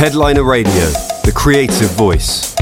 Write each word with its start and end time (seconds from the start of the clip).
Headliner 0.00 0.44
Radio, 0.44 0.72
the 1.24 1.32
creative 1.36 1.90
voice. 1.90 2.56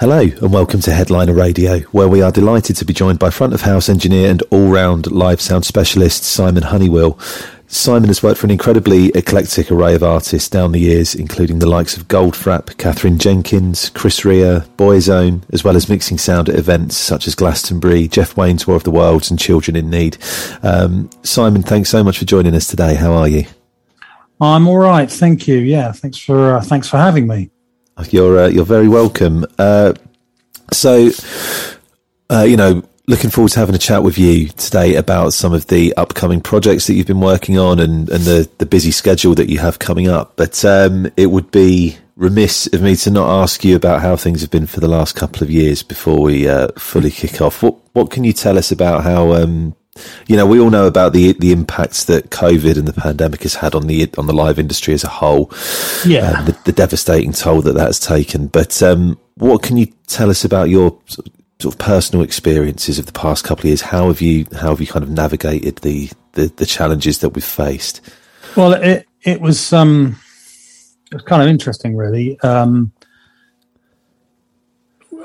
Hello, 0.00 0.20
and 0.20 0.50
welcome 0.54 0.80
to 0.80 0.90
Headliner 0.90 1.34
Radio, 1.34 1.80
where 1.90 2.08
we 2.08 2.22
are 2.22 2.32
delighted 2.32 2.76
to 2.76 2.86
be 2.86 2.94
joined 2.94 3.18
by 3.18 3.28
front 3.28 3.52
of 3.52 3.60
house 3.60 3.90
engineer 3.90 4.30
and 4.30 4.42
all 4.50 4.68
round 4.68 5.12
live 5.12 5.38
sound 5.38 5.66
specialist 5.66 6.24
Simon 6.24 6.62
Honeywell. 6.62 7.18
Simon 7.66 8.08
has 8.08 8.22
worked 8.22 8.40
for 8.40 8.46
an 8.46 8.50
incredibly 8.50 9.08
eclectic 9.08 9.70
array 9.70 9.94
of 9.94 10.02
artists 10.02 10.48
down 10.48 10.72
the 10.72 10.80
years, 10.80 11.14
including 11.14 11.58
the 11.58 11.68
likes 11.68 11.94
of 11.94 12.08
Goldfrapp, 12.08 12.78
Katherine 12.78 13.18
Jenkins, 13.18 13.90
Chris 13.90 14.24
Rea, 14.24 14.60
Boyzone, 14.78 15.42
as 15.52 15.62
well 15.62 15.76
as 15.76 15.90
mixing 15.90 16.16
sound 16.16 16.48
at 16.48 16.58
events 16.58 16.96
such 16.96 17.26
as 17.26 17.34
Glastonbury, 17.34 18.08
Jeff 18.08 18.34
Wayne's 18.34 18.66
War 18.66 18.76
of 18.76 18.84
the 18.84 18.90
Worlds, 18.90 19.28
and 19.28 19.38
Children 19.38 19.76
in 19.76 19.90
Need. 19.90 20.16
Um, 20.62 21.10
Simon, 21.22 21.62
thanks 21.62 21.90
so 21.90 22.02
much 22.02 22.18
for 22.18 22.24
joining 22.24 22.54
us 22.54 22.66
today. 22.66 22.94
How 22.94 23.12
are 23.12 23.28
you? 23.28 23.44
I'm 24.40 24.66
all 24.68 24.78
right, 24.78 25.10
thank 25.10 25.46
you. 25.46 25.58
Yeah, 25.58 25.92
thanks 25.92 26.18
for 26.18 26.56
uh, 26.56 26.62
thanks 26.62 26.88
for 26.88 26.96
having 26.96 27.26
me. 27.26 27.50
You're 28.08 28.44
uh, 28.44 28.48
you're 28.48 28.64
very 28.64 28.88
welcome. 28.88 29.44
Uh, 29.58 29.92
so, 30.72 31.10
uh, 32.30 32.42
you 32.48 32.56
know, 32.56 32.82
looking 33.06 33.28
forward 33.28 33.50
to 33.52 33.58
having 33.58 33.74
a 33.74 33.78
chat 33.78 34.02
with 34.02 34.16
you 34.16 34.48
today 34.48 34.94
about 34.94 35.32
some 35.34 35.52
of 35.52 35.66
the 35.66 35.92
upcoming 35.94 36.40
projects 36.40 36.86
that 36.86 36.94
you've 36.94 37.06
been 37.06 37.20
working 37.20 37.58
on 37.58 37.78
and, 37.78 38.08
and 38.08 38.24
the 38.24 38.48
the 38.58 38.66
busy 38.66 38.90
schedule 38.90 39.34
that 39.34 39.50
you 39.50 39.58
have 39.58 39.78
coming 39.78 40.08
up. 40.08 40.36
But 40.36 40.64
um, 40.64 41.10
it 41.16 41.26
would 41.26 41.50
be 41.50 41.98
remiss 42.16 42.66
of 42.72 42.82
me 42.82 42.96
to 42.96 43.10
not 43.10 43.42
ask 43.42 43.64
you 43.64 43.76
about 43.76 44.00
how 44.00 44.16
things 44.16 44.40
have 44.42 44.50
been 44.50 44.66
for 44.66 44.80
the 44.80 44.88
last 44.88 45.16
couple 45.16 45.42
of 45.42 45.50
years 45.50 45.82
before 45.82 46.20
we 46.20 46.48
uh, 46.48 46.68
fully 46.78 47.10
kick 47.10 47.42
off. 47.42 47.62
What 47.62 47.76
what 47.92 48.10
can 48.10 48.24
you 48.24 48.32
tell 48.32 48.56
us 48.56 48.72
about 48.72 49.02
how 49.02 49.32
um, 49.32 49.74
you 50.26 50.36
know, 50.36 50.46
we 50.46 50.60
all 50.60 50.70
know 50.70 50.86
about 50.86 51.12
the 51.12 51.32
the 51.34 51.52
impacts 51.52 52.04
that 52.04 52.30
COVID 52.30 52.76
and 52.76 52.86
the 52.86 52.92
pandemic 52.92 53.42
has 53.42 53.54
had 53.54 53.74
on 53.74 53.86
the 53.86 54.08
on 54.18 54.26
the 54.26 54.32
live 54.32 54.58
industry 54.58 54.94
as 54.94 55.04
a 55.04 55.08
whole. 55.08 55.50
Yeah, 56.06 56.42
the, 56.42 56.56
the, 56.64 56.72
devastating 56.72 57.32
toll 57.32 57.62
that 57.62 57.74
that's 57.74 57.98
taken. 57.98 58.46
But 58.46 58.82
um, 58.82 59.18
what 59.34 59.62
can 59.62 59.76
you 59.76 59.86
tell 60.06 60.30
us 60.30 60.44
about 60.44 60.68
your 60.68 60.98
sort 61.08 61.74
of 61.74 61.78
personal 61.78 62.24
experiences 62.24 62.98
of 62.98 63.06
the 63.06 63.12
past 63.12 63.44
couple 63.44 63.62
of 63.62 63.66
years? 63.66 63.82
How 63.82 64.08
have 64.08 64.20
you 64.20 64.46
how 64.52 64.70
have 64.70 64.80
you 64.80 64.86
kind 64.86 65.02
of 65.02 65.10
navigated 65.10 65.76
the 65.78 66.10
the, 66.32 66.46
the 66.56 66.66
challenges 66.66 67.18
that 67.18 67.30
we've 67.30 67.44
faced? 67.44 68.00
Well, 68.56 68.72
it 68.72 69.06
it 69.22 69.40
was 69.40 69.72
um, 69.72 70.16
it 71.10 71.14
was 71.14 71.22
kind 71.24 71.42
of 71.42 71.48
interesting, 71.48 71.96
really. 71.96 72.38
Um, 72.40 72.92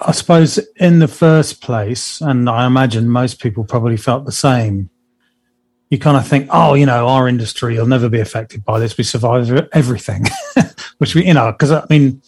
I 0.01 0.11
suppose 0.11 0.59
in 0.77 0.99
the 0.99 1.07
first 1.07 1.61
place, 1.61 2.21
and 2.21 2.49
I 2.49 2.65
imagine 2.65 3.09
most 3.09 3.39
people 3.39 3.63
probably 3.63 3.97
felt 3.97 4.25
the 4.25 4.31
same. 4.31 4.89
You 5.89 5.99
kind 5.99 6.17
of 6.17 6.27
think, 6.27 6.49
oh, 6.52 6.73
you 6.73 6.85
know, 6.85 7.07
our 7.07 7.27
industry 7.27 7.77
will 7.77 7.85
never 7.85 8.09
be 8.09 8.19
affected 8.19 8.65
by 8.65 8.79
this. 8.79 8.97
We 8.97 9.03
survive 9.03 9.49
everything, 9.73 10.25
which 10.97 11.15
we, 11.15 11.25
you 11.25 11.33
know, 11.33 11.52
because 11.52 11.71
I 11.71 11.85
mean, 11.89 12.21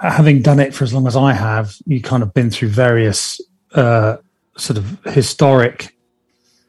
having 0.00 0.42
done 0.42 0.60
it 0.60 0.74
for 0.74 0.84
as 0.84 0.92
long 0.92 1.06
as 1.06 1.16
I 1.16 1.32
have, 1.32 1.76
you 1.86 2.00
kind 2.00 2.22
of 2.22 2.34
been 2.34 2.50
through 2.50 2.68
various 2.68 3.40
uh, 3.74 4.18
sort 4.56 4.78
of 4.78 5.02
historic 5.06 5.96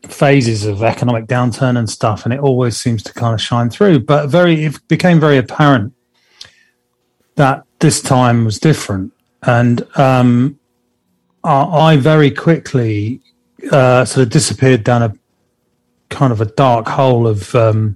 phases 0.03 0.65
of 0.65 0.81
economic 0.81 1.25
downturn 1.25 1.77
and 1.77 1.89
stuff, 1.89 2.23
and 2.23 2.33
it 2.33 2.39
always 2.39 2.77
seems 2.77 3.03
to 3.03 3.13
kind 3.13 3.33
of 3.33 3.41
shine 3.41 3.69
through. 3.69 3.99
But 3.99 4.27
very, 4.27 4.65
it 4.65 4.87
became 4.87 5.19
very 5.19 5.37
apparent 5.37 5.93
that 7.35 7.63
this 7.79 8.01
time 8.01 8.45
was 8.45 8.59
different 8.59 9.13
and 9.43 9.85
um, 9.97 10.59
I, 11.43 11.63
I, 11.63 11.97
very 11.97 12.31
quickly 12.31 13.21
uh, 13.71 14.05
sort 14.05 14.23
of 14.23 14.29
disappeared 14.31 14.83
down 14.83 15.03
a 15.03 15.13
kind 16.09 16.33
of 16.33 16.41
a 16.41 16.45
dark 16.45 16.87
hole 16.87 17.27
of 17.27 17.53
um, 17.55 17.95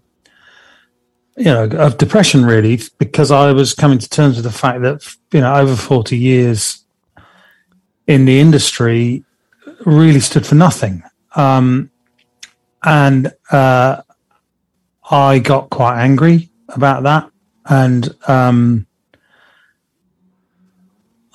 you 1.35 1.45
know 1.45 1.65
of 1.65 1.97
depression 1.97 2.45
really 2.45 2.79
because 2.97 3.31
I 3.31 3.51
was 3.51 3.73
coming 3.73 3.99
to 3.99 4.09
terms 4.09 4.35
with 4.35 4.45
the 4.45 4.51
fact 4.51 4.81
that 4.81 5.15
you 5.31 5.41
know 5.41 5.55
over 5.55 5.75
forty 5.75 6.17
years 6.17 6.83
in 8.07 8.25
the 8.25 8.39
industry 8.39 9.23
really 9.85 10.19
stood 10.19 10.45
for 10.45 10.55
nothing, 10.55 11.03
um, 11.35 11.89
and 12.83 13.33
uh, 13.51 14.01
I 15.09 15.39
got 15.39 15.69
quite 15.69 16.01
angry 16.01 16.49
about 16.69 17.03
that 17.03 17.29
and. 17.65 18.15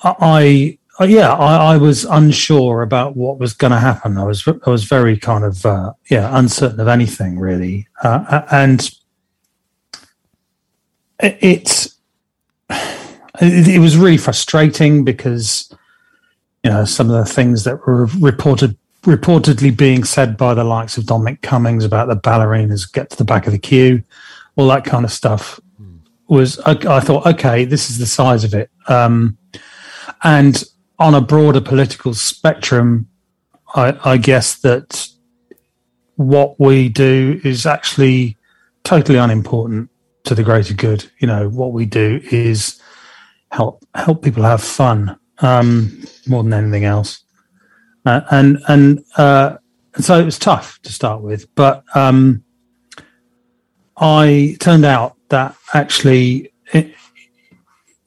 I, 0.03 0.77
I 0.99 1.05
yeah, 1.05 1.33
I, 1.33 1.73
I, 1.73 1.77
was 1.77 2.05
unsure 2.05 2.81
about 2.81 3.15
what 3.15 3.39
was 3.39 3.53
going 3.53 3.71
to 3.71 3.79
happen. 3.79 4.17
I 4.17 4.23
was 4.23 4.47
I 4.47 4.69
was 4.69 4.83
very 4.83 5.17
kind 5.17 5.43
of 5.43 5.65
uh, 5.65 5.93
yeah 6.09 6.29
uncertain 6.37 6.79
of 6.79 6.87
anything 6.87 7.39
really, 7.39 7.87
uh, 8.03 8.43
and 8.51 8.89
it, 11.19 11.37
it's 11.41 11.95
it, 12.69 13.67
it 13.67 13.79
was 13.79 13.97
really 13.97 14.17
frustrating 14.17 15.03
because 15.03 15.73
you 16.63 16.69
know 16.69 16.85
some 16.85 17.09
of 17.09 17.15
the 17.15 17.31
things 17.31 17.63
that 17.63 17.85
were 17.87 18.05
reported 18.19 18.77
reportedly 19.03 19.75
being 19.75 20.03
said 20.03 20.35
by 20.35 20.53
the 20.53 20.63
likes 20.63 20.97
of 20.97 21.05
Dominic 21.05 21.41
Cummings 21.41 21.85
about 21.85 22.09
the 22.09 22.17
ballerinas 22.17 22.91
get 22.91 23.09
to 23.09 23.17
the 23.17 23.23
back 23.23 23.47
of 23.47 23.53
the 23.53 23.59
queue, 23.59 24.03
all 24.57 24.67
that 24.67 24.83
kind 24.83 25.05
of 25.05 25.11
stuff 25.11 25.59
was 26.27 26.59
I, 26.59 26.71
I 26.71 26.99
thought 26.99 27.25
okay 27.25 27.65
this 27.65 27.89
is 27.89 27.97
the 27.97 28.05
size 28.05 28.43
of 28.43 28.53
it. 28.53 28.69
Um, 28.87 29.37
and 30.23 30.63
on 30.97 31.15
a 31.15 31.21
broader 31.21 31.61
political 31.61 32.13
spectrum, 32.13 33.07
I, 33.75 33.97
I 34.03 34.17
guess 34.17 34.55
that 34.59 35.07
what 36.15 36.59
we 36.59 36.89
do 36.89 37.39
is 37.43 37.65
actually 37.65 38.37
totally 38.83 39.17
unimportant 39.17 39.89
to 40.25 40.35
the 40.35 40.43
greater 40.43 40.73
good. 40.73 41.09
You 41.19 41.27
know, 41.27 41.47
what 41.49 41.71
we 41.71 41.85
do 41.85 42.19
is 42.31 42.81
help 43.51 43.83
help 43.95 44.21
people 44.21 44.43
have 44.43 44.61
fun 44.61 45.17
um, 45.39 46.03
more 46.27 46.43
than 46.43 46.53
anything 46.53 46.83
else. 46.83 47.23
Uh, 48.05 48.21
and 48.31 48.59
and 48.67 49.03
uh, 49.17 49.57
so 49.99 50.19
it 50.19 50.25
was 50.25 50.39
tough 50.39 50.79
to 50.83 50.91
start 50.91 51.21
with, 51.21 51.53
but 51.55 51.83
um, 51.95 52.43
I 53.97 54.57
turned 54.59 54.85
out 54.85 55.15
that 55.29 55.55
actually 55.73 56.51
it, 56.73 56.93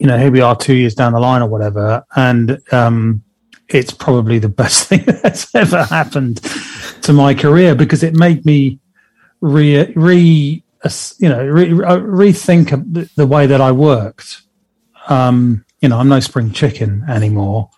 you 0.02 0.08
know, 0.08 0.18
here 0.18 0.32
we 0.32 0.40
are 0.40 0.56
two 0.56 0.74
years 0.74 0.96
down 0.96 1.12
the 1.12 1.20
line 1.20 1.42
or 1.42 1.48
whatever, 1.48 2.04
and 2.16 2.60
um, 2.72 3.22
it's 3.68 3.92
probably 3.92 4.40
the 4.40 4.48
best 4.48 4.84
thing 4.88 5.04
that's 5.04 5.54
ever 5.54 5.84
happened 5.84 6.42
to 7.02 7.12
my 7.12 7.34
career 7.34 7.76
because 7.76 8.02
it 8.02 8.12
made 8.12 8.44
me 8.44 8.80
re, 9.40 9.92
re 9.94 10.64
you 11.18 11.28
know, 11.28 11.46
re, 11.46 11.68
rethink 11.68 12.70
the, 12.92 13.08
the 13.14 13.28
way 13.28 13.46
that 13.46 13.60
I 13.60 13.70
worked. 13.70 14.42
Um, 15.06 15.64
you 15.80 15.88
know, 15.88 16.00
I'm 16.00 16.08
no 16.08 16.18
spring 16.18 16.50
chicken 16.50 17.04
anymore, 17.08 17.70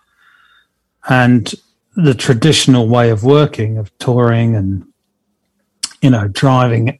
and 1.07 1.53
the 1.95 2.15
traditional 2.15 2.87
way 2.87 3.11
of 3.11 3.23
working, 3.23 3.77
of 3.77 3.95
touring 3.99 4.55
and 4.55 4.83
you 6.01 6.09
know, 6.09 6.27
driving 6.27 6.99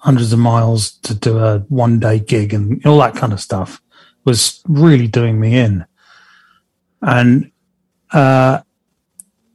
hundreds 0.00 0.32
of 0.32 0.40
miles 0.40 0.90
to 1.02 1.14
do 1.14 1.38
a 1.38 1.60
one 1.68 2.00
day 2.00 2.18
gig 2.18 2.52
and 2.52 2.84
all 2.84 2.98
that 2.98 3.14
kind 3.14 3.32
of 3.32 3.40
stuff 3.40 3.80
was 4.24 4.62
really 4.66 5.06
doing 5.06 5.40
me 5.40 5.56
in. 5.56 5.84
And, 7.02 7.50
uh, 8.12 8.60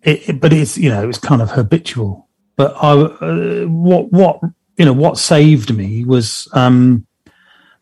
it, 0.03 0.29
it, 0.29 0.39
but 0.39 0.53
it's, 0.53 0.77
you 0.77 0.89
know, 0.89 1.03
it 1.03 1.07
was 1.07 1.17
kind 1.17 1.41
of 1.41 1.51
habitual. 1.51 2.27
But 2.55 2.75
I, 2.75 2.91
uh, 2.91 3.65
what, 3.65 4.11
what, 4.11 4.41
you 4.77 4.85
know, 4.85 4.93
what 4.93 5.17
saved 5.17 5.75
me 5.75 6.05
was, 6.05 6.47
um, 6.53 7.05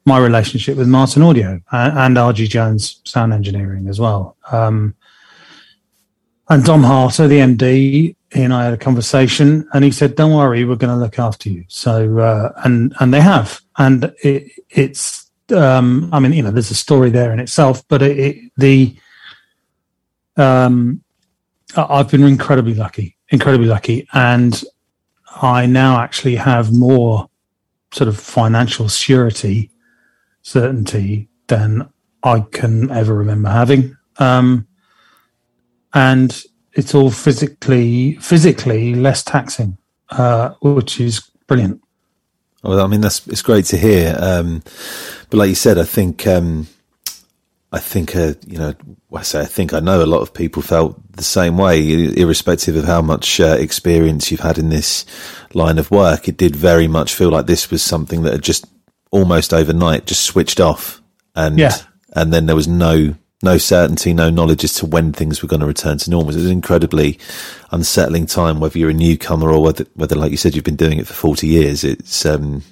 my 0.08 0.18
relationship 0.18 0.78
with 0.78 0.88
Martin 0.88 1.22
Audio 1.22 1.60
and, 1.72 2.16
RG 2.16 2.48
Jones 2.48 3.02
Sound 3.04 3.34
Engineering 3.34 3.90
as 3.90 4.00
well. 4.00 4.38
Um, 4.50 4.96
and 6.50 6.64
Dom 6.64 6.82
Harter, 6.82 7.28
the 7.28 7.40
MD, 7.40 8.16
he 8.34 8.44
and 8.44 8.54
I 8.54 8.64
had 8.64 8.74
a 8.74 8.78
conversation, 8.78 9.68
and 9.74 9.84
he 9.84 9.92
said, 9.92 10.16
"Don't 10.16 10.34
worry, 10.34 10.64
we're 10.64 10.78
going 10.78 10.94
to 10.94 11.00
look 11.00 11.20
after 11.20 11.50
you." 11.50 11.66
So, 11.68 12.20
uh, 12.20 12.54
and 12.64 12.94
and 13.00 13.14
they 13.14 13.20
have, 13.20 13.60
and 13.78 14.14
it, 14.24 14.52
it's 14.70 15.27
um, 15.52 16.10
I 16.12 16.20
mean, 16.20 16.34
you 16.34 16.44
know, 16.44 16.52
there's 16.52 16.72
a 16.72 16.76
story 16.76 17.10
there 17.10 17.32
in 17.32 17.40
itself, 17.40 17.84
but 17.88 18.02
it, 18.02 18.20
it, 18.20 18.52
the 18.58 18.96
um, 20.36 21.02
I've 21.76 22.10
been 22.10 22.24
incredibly 22.24 22.74
lucky, 22.74 23.18
incredibly 23.30 23.68
lucky, 23.68 24.08
and 24.14 24.64
I 25.42 25.66
now 25.66 26.00
actually 26.00 26.36
have 26.36 26.74
more 26.74 27.30
sort 27.92 28.08
of 28.08 28.20
financial 28.20 28.88
surety, 28.88 29.72
certainty 30.42 31.30
than 31.48 31.90
I 32.24 32.42
can 32.52 32.92
ever 32.92 33.14
remember 33.14 33.50
having, 33.50 33.96
um, 34.18 34.68
and 35.94 36.44
it's 36.74 36.94
all 36.94 37.10
physically 37.10 38.16
physically 38.16 38.96
less 38.96 39.24
taxing, 39.24 39.78
uh, 40.10 40.52
which 40.62 41.00
is 41.00 41.30
brilliant. 41.48 41.82
Well, 42.64 42.82
I 42.82 42.88
mean, 42.88 43.02
that's 43.02 43.26
it's 43.28 43.42
great 43.42 43.66
to 43.66 43.78
hear. 43.78 44.16
Um, 44.20 44.64
but 45.30 45.38
like 45.38 45.50
you 45.50 45.56
said, 45.56 45.78
I 45.78 45.84
think 45.84 46.26
um, 46.28 46.68
I 47.72 47.80
think 47.80 48.16
uh, 48.16 48.34
you 48.46 48.58
know, 48.58 48.74
I 49.14 49.22
say 49.22 49.42
I 49.42 49.46
think 49.46 49.74
I 49.74 49.80
know 49.80 50.04
a 50.04 50.06
lot 50.06 50.22
of 50.22 50.34
people 50.34 50.62
felt 50.62 51.00
the 51.14 51.24
same 51.24 51.58
way, 51.58 51.88
irrespective 52.16 52.76
of 52.76 52.86
how 52.86 53.02
much 53.02 53.40
uh, 53.40 53.58
experience 53.60 54.32
you've 54.32 54.40
had 54.42 54.58
in 54.58 54.70
this 54.70 55.06
line 55.54 55.78
of 55.78 55.92
work. 55.92 56.28
It 56.28 56.38
did 56.38 56.56
very 56.56 56.88
much 56.88 57.14
feel 57.14 57.30
like 57.30 57.46
this 57.46 57.70
was 57.70 57.82
something 57.84 58.24
that 58.24 58.34
had 58.34 58.44
just 58.44 58.66
almost 59.12 59.54
overnight 59.54 60.06
just 60.06 60.24
switched 60.24 60.60
off, 60.60 61.02
and 61.36 61.58
Yeah. 61.60 61.76
and 62.14 62.34
then 62.34 62.46
there 62.48 62.56
was 62.56 62.68
no 62.68 63.16
no 63.44 63.58
certainty, 63.58 64.14
no 64.14 64.30
knowledge 64.30 64.64
as 64.64 64.74
to 64.76 64.86
when 64.86 65.14
things 65.14 65.42
were 65.42 65.48
going 65.48 65.60
to 65.60 65.66
return 65.68 65.98
to 66.00 66.10
normal. 66.10 66.34
It 66.34 66.38
was 66.38 66.46
an 66.46 66.52
incredibly 66.52 67.20
unsettling 67.72 68.26
time, 68.26 68.60
whether 68.60 68.80
you're 68.80 68.90
a 68.90 68.94
newcomer 68.94 69.52
or 69.52 69.62
whether, 69.62 69.86
whether 69.94 70.16
like 70.16 70.32
you 70.32 70.38
said, 70.38 70.56
you've 70.56 70.64
been 70.64 70.76
doing 70.76 70.98
it 70.98 71.08
for 71.08 71.14
forty 71.14 71.48
years. 71.48 71.84
It's 71.84 72.26
um, 72.26 72.64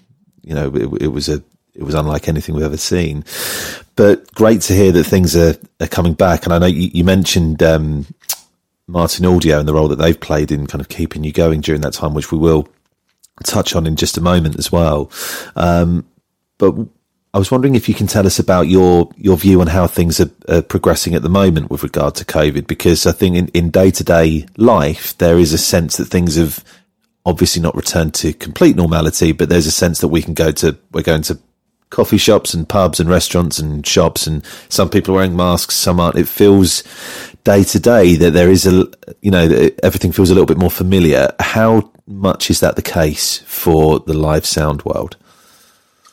you 0.43 0.55
know, 0.55 0.73
it, 0.73 1.03
it 1.03 1.07
was 1.07 1.29
a 1.29 1.43
it 1.75 1.83
was 1.83 1.93
unlike 1.93 2.27
anything 2.27 2.55
we've 2.55 2.63
ever 2.63 2.77
seen. 2.77 3.23
But 3.95 4.33
great 4.33 4.61
to 4.61 4.73
hear 4.73 4.91
that 4.93 5.03
things 5.03 5.35
are, 5.35 5.55
are 5.81 5.87
coming 5.87 6.13
back. 6.13 6.45
And 6.45 6.53
I 6.53 6.59
know 6.59 6.65
you, 6.65 6.89
you 6.93 7.03
mentioned 7.03 7.61
um, 7.61 8.05
Martin 8.87 9.25
Audio 9.25 9.59
and 9.59 9.67
the 9.67 9.73
role 9.73 9.89
that 9.89 9.97
they've 9.97 10.19
played 10.19 10.51
in 10.51 10.67
kind 10.67 10.81
of 10.81 10.89
keeping 10.89 11.23
you 11.23 11.31
going 11.31 11.61
during 11.61 11.81
that 11.81 11.93
time, 11.93 12.13
which 12.13 12.31
we 12.31 12.37
will 12.37 12.67
touch 13.43 13.75
on 13.75 13.85
in 13.85 13.95
just 13.95 14.17
a 14.17 14.21
moment 14.21 14.57
as 14.57 14.71
well. 14.71 15.11
Um, 15.55 16.05
but 16.57 16.73
I 17.35 17.37
was 17.37 17.51
wondering 17.51 17.75
if 17.75 17.89
you 17.89 17.93
can 17.93 18.07
tell 18.07 18.25
us 18.25 18.39
about 18.39 18.69
your 18.69 19.09
your 19.17 19.35
view 19.35 19.59
on 19.59 19.67
how 19.67 19.87
things 19.87 20.21
are, 20.21 20.31
are 20.47 20.61
progressing 20.61 21.15
at 21.15 21.21
the 21.21 21.27
moment 21.27 21.69
with 21.69 21.83
regard 21.83 22.15
to 22.15 22.23
COVID, 22.23 22.65
because 22.65 23.05
I 23.05 23.11
think 23.11 23.35
in, 23.35 23.49
in 23.49 23.71
day-to-day 23.71 24.45
life 24.55 25.17
there 25.17 25.37
is 25.37 25.51
a 25.51 25.57
sense 25.57 25.97
that 25.97 26.05
things 26.05 26.37
have 26.37 26.63
obviously 27.25 27.61
not 27.61 27.75
returned 27.75 28.13
to 28.13 28.31
complete 28.31 28.77
normality, 28.77 29.33
but 29.33 29.49
there's 29.49 29.67
a 29.67 29.71
sense 29.71 29.99
that 29.99 30.07
we 30.07 30.21
can 30.21 30.33
go 30.33 30.49
to 30.53 30.77
we're 30.93 31.03
going 31.03 31.23
to 31.23 31.37
coffee 31.89 32.17
shops 32.17 32.53
and 32.53 32.69
pubs 32.69 33.01
and 33.01 33.09
restaurants 33.09 33.59
and 33.59 33.85
shops 33.85 34.27
and 34.27 34.41
some 34.69 34.89
people 34.89 35.13
are 35.13 35.17
wearing 35.17 35.35
masks, 35.35 35.75
some 35.75 35.99
aren't. 35.99 36.17
It 36.17 36.29
feels 36.29 36.83
day 37.43 37.65
to 37.65 37.79
day 37.81 38.15
that 38.15 38.31
there 38.31 38.49
is 38.49 38.65
a 38.65 38.87
you 39.21 39.31
know 39.31 39.69
everything 39.83 40.13
feels 40.13 40.29
a 40.29 40.33
little 40.33 40.47
bit 40.47 40.57
more 40.57 40.71
familiar. 40.71 41.35
How 41.41 41.91
much 42.07 42.49
is 42.49 42.61
that 42.61 42.77
the 42.77 42.81
case 42.81 43.39
for 43.39 43.99
the 43.99 44.13
live 44.13 44.45
sound 44.45 44.83
world? 44.83 45.17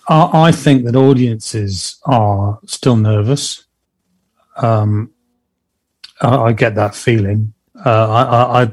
I, 0.08 0.49
I 0.49 0.52
think 0.52 0.84
that 0.84 0.96
audiences 0.96 2.00
are 2.04 2.58
still 2.66 2.96
nervous. 2.96 3.64
Um, 4.56 5.10
I, 6.20 6.37
I 6.37 6.52
get 6.52 6.75
that 6.75 6.94
feeling. 6.94 7.52
Uh, 7.84 8.10
I, 8.10 8.62
I, 8.62 8.70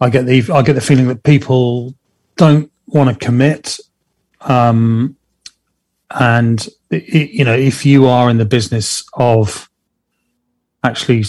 I, 0.00 0.10
get 0.10 0.26
the 0.26 0.44
I 0.52 0.62
get 0.62 0.74
the 0.74 0.80
feeling 0.80 1.08
that 1.08 1.22
people 1.22 1.94
don't 2.36 2.70
want 2.86 3.10
to 3.10 3.24
commit. 3.24 3.78
Um, 4.42 5.16
and 6.10 6.68
i 6.92 6.96
you 6.96 7.44
know, 7.44 7.54
if 7.54 7.84
you 7.84 8.06
are 8.06 8.30
in 8.30 8.38
the 8.38 8.44
business 8.44 9.04
of 9.14 9.68
actually, 10.84 11.24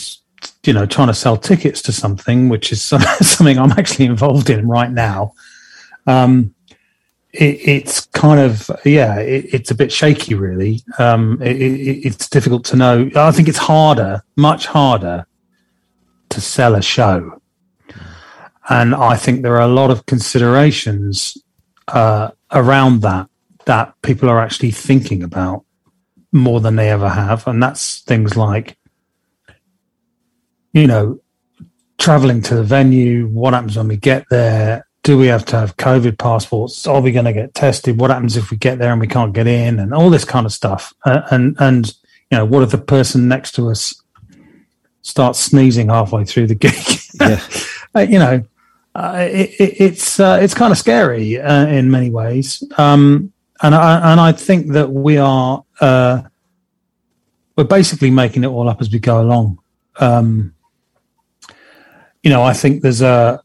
you 0.64 0.74
know, 0.74 0.86
trying 0.86 1.08
to 1.08 1.14
sell 1.14 1.36
tickets 1.36 1.82
to 1.84 1.92
something, 1.92 2.50
which 2.50 2.72
is 2.72 2.82
something 3.22 3.58
I'm 3.58 3.72
actually 3.72 4.06
involved 4.06 4.50
in 4.50 4.68
right 4.68 4.92
now. 4.92 5.34
Um, 6.06 6.54
it, 7.38 7.60
it's 7.68 8.06
kind 8.08 8.40
of 8.40 8.70
yeah, 8.84 9.20
it, 9.20 9.46
it's 9.54 9.72
a 9.72 9.76
bit 9.76 9.92
shaky, 9.92 10.34
really. 10.34 10.82
Um, 10.98 11.42
it, 11.42 11.56
it's 11.56 12.28
difficult 12.30 12.66
to 12.66 12.76
know. 12.76 13.10
I 13.16 13.32
think 13.32 13.48
it's 13.48 13.58
harder, 13.58 14.24
much 14.36 14.66
harder, 14.66 15.26
to 16.30 16.42
sell 16.42 16.76
a 16.76 16.82
show, 16.82 17.42
and 18.70 18.96
I 18.96 19.16
think 19.16 19.42
there 19.42 19.56
are 19.56 19.62
a 19.62 19.68
lot 19.68 19.92
of 19.92 20.06
considerations 20.08 21.38
uh, 21.88 22.32
around 22.52 23.02
that 23.02 23.30
that 23.66 23.94
people 24.02 24.30
are 24.30 24.40
actually 24.40 24.72
thinking 24.72 25.22
about 25.22 25.64
more 26.32 26.60
than 26.60 26.76
they 26.76 26.90
ever 26.90 27.10
have, 27.10 27.48
and 27.48 27.62
that's 27.62 28.00
things 28.00 28.36
like, 28.36 28.78
you 30.74 30.88
know, 30.88 31.20
traveling 32.00 32.42
to 32.42 32.56
the 32.56 32.64
venue. 32.64 33.28
What 33.28 33.54
happens 33.54 33.78
when 33.78 33.90
we 33.90 33.98
get 33.98 34.26
there? 34.30 34.87
Do 35.08 35.18
we 35.18 35.28
have 35.28 35.46
to 35.46 35.58
have 35.58 35.78
COVID 35.78 36.18
passports? 36.18 36.86
Are 36.86 37.00
we 37.00 37.14
going 37.14 37.24
to 37.24 37.32
get 37.32 37.54
tested? 37.54 37.98
What 37.98 38.12
happens 38.12 38.36
if 38.36 38.52
we 38.52 38.58
get 38.58 38.78
there 38.78 38.92
and 38.92 39.00
we 39.00 39.08
can't 39.08 39.32
get 39.32 39.48
in? 39.48 39.80
And 39.80 39.94
all 39.94 40.10
this 40.10 40.26
kind 40.26 40.46
of 40.46 40.52
stuff. 40.52 40.94
Uh, 41.06 41.22
and 41.32 41.56
and 41.62 41.88
you 42.30 42.38
know, 42.38 42.44
what 42.44 42.62
if 42.62 42.72
the 42.72 42.78
person 42.78 43.30
next 43.30 43.54
to 43.54 43.70
us 43.70 44.04
starts 45.04 45.40
sneezing 45.40 45.88
halfway 45.88 46.26
through 46.26 46.48
the 46.48 46.56
gig? 46.56 46.76
Yeah. 47.20 47.42
uh, 47.96 48.02
you 48.02 48.20
know, 48.20 48.44
uh, 48.94 49.28
it, 49.32 49.50
it, 49.60 49.82
it's 49.82 50.20
uh, 50.20 50.40
it's 50.42 50.54
kind 50.54 50.72
of 50.72 50.78
scary 50.78 51.40
uh, 51.40 51.66
in 51.66 51.90
many 51.90 52.12
ways. 52.12 52.62
Um, 52.78 53.32
and 53.64 53.74
I 53.74 54.12
and 54.12 54.20
I 54.20 54.34
think 54.34 54.74
that 54.74 54.92
we 54.92 55.18
are 55.18 55.64
uh, 55.80 56.22
we're 57.56 57.64
basically 57.64 58.12
making 58.12 58.44
it 58.44 58.48
all 58.48 58.68
up 58.68 58.82
as 58.82 58.92
we 58.92 59.00
go 59.00 59.22
along. 59.22 59.58
Um, 60.00 60.54
you 62.22 62.30
know, 62.30 62.44
I 62.44 62.54
think 62.54 62.82
there's 62.82 63.02
a 63.02 63.42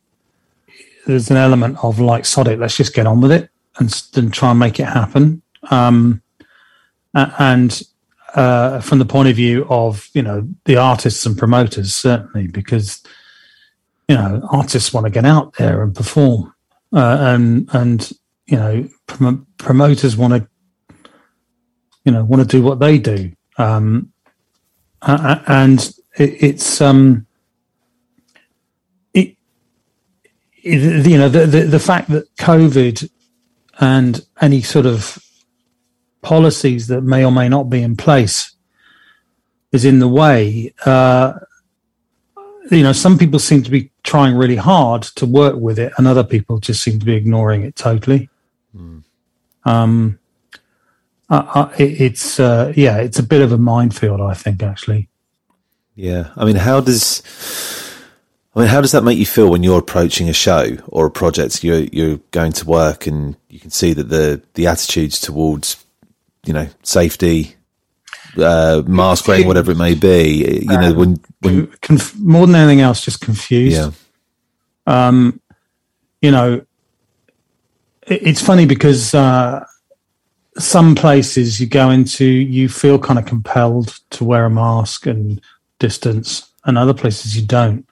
there's 1.07 1.31
an 1.31 1.37
element 1.37 1.79
of 1.83 1.99
like 2.01 2.25
sod 2.25 2.49
it 2.49 2.59
let's 2.59 2.77
just 2.77 2.95
get 2.95 3.07
on 3.07 3.21
with 3.21 3.33
it 3.33 3.51
and, 3.79 4.03
and 4.15 4.33
try 4.33 4.51
and 4.51 4.59
make 4.59 4.79
it 4.79 4.87
happen. 4.87 5.43
Um, 5.71 6.23
and 7.15 7.83
uh, 8.35 8.81
from 8.81 8.99
the 8.99 9.05
point 9.05 9.29
of 9.29 9.37
view 9.37 9.67
of 9.69 10.09
you 10.15 10.23
know 10.23 10.49
the 10.65 10.77
artists 10.77 11.27
and 11.27 11.37
promoters 11.37 11.93
certainly 11.93 12.47
because 12.47 13.03
you 14.09 14.15
know 14.15 14.47
artists 14.51 14.93
want 14.93 15.07
to 15.07 15.11
get 15.11 15.25
out 15.25 15.55
there 15.55 15.83
and 15.83 15.95
perform. 15.95 16.55
Uh, 16.93 17.17
and 17.21 17.69
and 17.73 18.13
you 18.47 18.57
know 18.57 18.89
prom- 19.07 19.47
promoters 19.59 20.17
want 20.17 20.35
to 20.35 20.49
you 22.05 22.13
know 22.13 22.25
want 22.25 22.43
to 22.43 22.57
do 22.57 22.63
what 22.63 22.79
they 22.81 22.99
do. 22.99 23.33
Um, 23.59 24.13
and 25.03 25.81
it, 26.17 26.43
it's 26.43 26.81
um 26.81 27.27
you 30.63 31.19
know 31.19 31.29
the, 31.29 31.47
the, 31.47 31.61
the 31.63 31.81
fact 31.81 32.09
that 32.11 32.35
COVID 32.37 33.11
and 33.81 34.25
any 34.41 34.63
sort 34.63 34.87
of 34.87 35.19
policies 36.23 36.87
that 36.87 37.03
may 37.03 37.25
or 37.25 37.33
may 37.33 37.49
not 37.49 37.65
be 37.65 37.83
in 37.83 37.97
place 37.97 38.55
is 39.73 39.85
in 39.85 39.99
the 39.99 40.09
way. 40.09 40.73
Uh, 40.85 41.35
you 42.71 42.83
know, 42.83 42.93
some 42.93 43.19
people 43.19 43.39
seem 43.39 43.63
to 43.65 43.71
be 43.71 43.91
trying 44.05 44.37
really 44.37 44.57
hard 44.57 45.03
to 45.03 45.27
work 45.27 45.57
with 45.57 45.79
it, 45.79 45.93
and 45.99 46.07
other 46.07 46.25
people 46.25 46.59
just 46.59 46.83
seem 46.83 46.99
to 47.01 47.07
be 47.07 47.17
ignoring 47.17 47.63
it 47.63 47.75
totally. 47.77 48.31
Mm. 48.77 49.03
Um, 49.65 50.19
uh, 51.29 51.71
it, 51.79 52.01
it's 52.01 52.39
uh, 52.39 52.73
yeah, 52.77 52.99
it's 52.99 53.19
a 53.19 53.23
bit 53.23 53.43
of 53.43 53.53
a 53.53 53.59
minefield, 53.59 54.21
I 54.21 54.35
think, 54.35 54.63
actually. 54.63 55.09
Yeah, 55.95 56.31
I 56.37 56.45
mean, 56.45 56.57
how 56.57 56.81
does 56.81 57.23
I 58.55 58.61
mean, 58.61 58.69
how 58.69 58.83
does 58.83 58.93
that 58.93 59.03
make 59.03 59.19
you 59.19 59.25
feel 59.25 59.51
when 59.51 59.63
you're 59.63 59.79
approaching 59.79 60.29
a 60.29 60.35
show 60.35 60.77
or 60.89 61.07
a 61.07 61.11
project? 61.11 61.65
You're 61.65 61.85
you're 61.85 62.19
going 62.33 62.53
to 62.53 62.67
work, 62.67 63.07
and 63.07 63.37
you 63.49 63.59
can 63.59 63.71
see 63.71 63.95
that 63.95 64.09
the 64.11 64.43
the 64.55 64.67
attitudes 64.67 65.21
towards, 65.21 65.83
you 66.45 66.53
know, 66.53 66.69
safety, 66.83 67.57
uh, 68.37 68.83
mask 68.87 69.27
wearing, 69.27 69.47
whatever 69.47 69.73
it 69.73 69.79
may 69.79 69.95
be. 69.95 70.61
You 70.63 70.79
know, 70.79 70.93
when 70.93 71.21
when 71.41 71.67
Conf- 71.81 72.19
more 72.19 72.47
than 72.47 72.57
anything 72.57 72.83
else, 72.83 73.03
just 73.03 73.23
confused. 73.23 73.77
yeah, 73.77 73.91
Um, 74.87 75.41
you 76.21 76.31
know, 76.31 76.61
it, 78.07 78.27
it's 78.27 78.43
funny 78.43 78.67
because 78.67 79.15
uh, 79.15 79.65
some 80.59 80.95
places 80.95 81.59
you 81.59 81.67
go 81.67 81.89
into, 81.89 82.27
you 82.27 82.69
feel 82.69 82.99
kind 82.99 83.19
of 83.19 83.25
compelled 83.25 83.99
to 84.11 84.25
wear 84.25 84.45
a 84.45 84.51
mask 84.51 85.07
and 85.07 85.41
distance, 85.79 86.51
and 86.67 86.77
other 86.77 86.93
places 86.95 87.35
you 87.35 87.47
don't. 87.47 87.87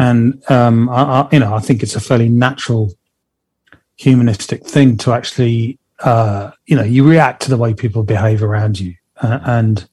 And 0.00 0.42
um, 0.50 0.88
I, 0.88 1.02
I, 1.02 1.28
you 1.30 1.40
know, 1.40 1.52
I 1.52 1.60
think 1.60 1.82
it's 1.82 1.94
a 1.94 2.00
fairly 2.00 2.30
natural, 2.30 2.90
humanistic 3.96 4.66
thing 4.66 4.96
to 4.96 5.12
actually, 5.12 5.78
uh, 5.98 6.52
you 6.64 6.74
know, 6.74 6.82
you 6.82 7.06
react 7.06 7.42
to 7.42 7.50
the 7.50 7.58
way 7.58 7.74
people 7.74 8.02
behave 8.02 8.42
around 8.42 8.80
you, 8.80 8.94
uh, 9.20 9.40
and 9.44 9.86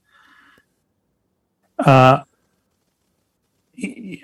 uh, 1.80 2.22
you 3.76 4.22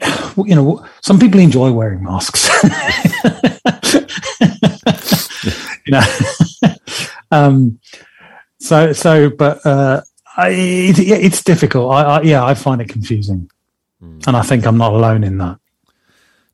know, 0.55 0.87
some 1.01 1.19
people 1.19 1.41
enjoy 1.41 1.69
wearing 1.73 2.01
masks. 2.01 2.47
you 5.85 5.91
know, 5.91 6.01
um, 7.31 7.77
so 8.57 8.93
so, 8.93 9.29
but 9.29 9.65
uh, 9.65 9.99
I, 10.37 10.47
it, 10.51 10.97
it's 10.97 11.43
difficult. 11.43 11.91
I, 11.91 12.03
I, 12.03 12.21
yeah, 12.21 12.45
I 12.45 12.53
find 12.53 12.79
it 12.79 12.87
confusing, 12.87 13.51
mm. 14.01 14.25
and 14.25 14.37
I 14.37 14.43
think 14.43 14.65
I'm 14.65 14.77
not 14.77 14.93
alone 14.93 15.25
in 15.25 15.39
that. 15.39 15.59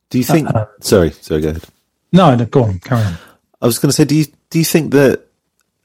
Do 0.10 0.18
you 0.18 0.24
think? 0.24 0.54
Uh, 0.54 0.66
sorry, 0.82 1.12
sorry. 1.12 1.42
Go 1.42 1.50
ahead. 1.50 1.64
No, 2.12 2.36
no, 2.36 2.46
go 2.46 2.64
on. 2.64 2.80
Carry 2.80 3.04
on. 3.04 3.14
I 3.62 3.66
was 3.66 3.78
going 3.78 3.90
to 3.90 3.94
say, 3.94 4.06
do 4.06 4.16
you 4.16 4.26
do 4.50 4.60
you 4.60 4.66
think 4.66 4.92
that 4.94 5.26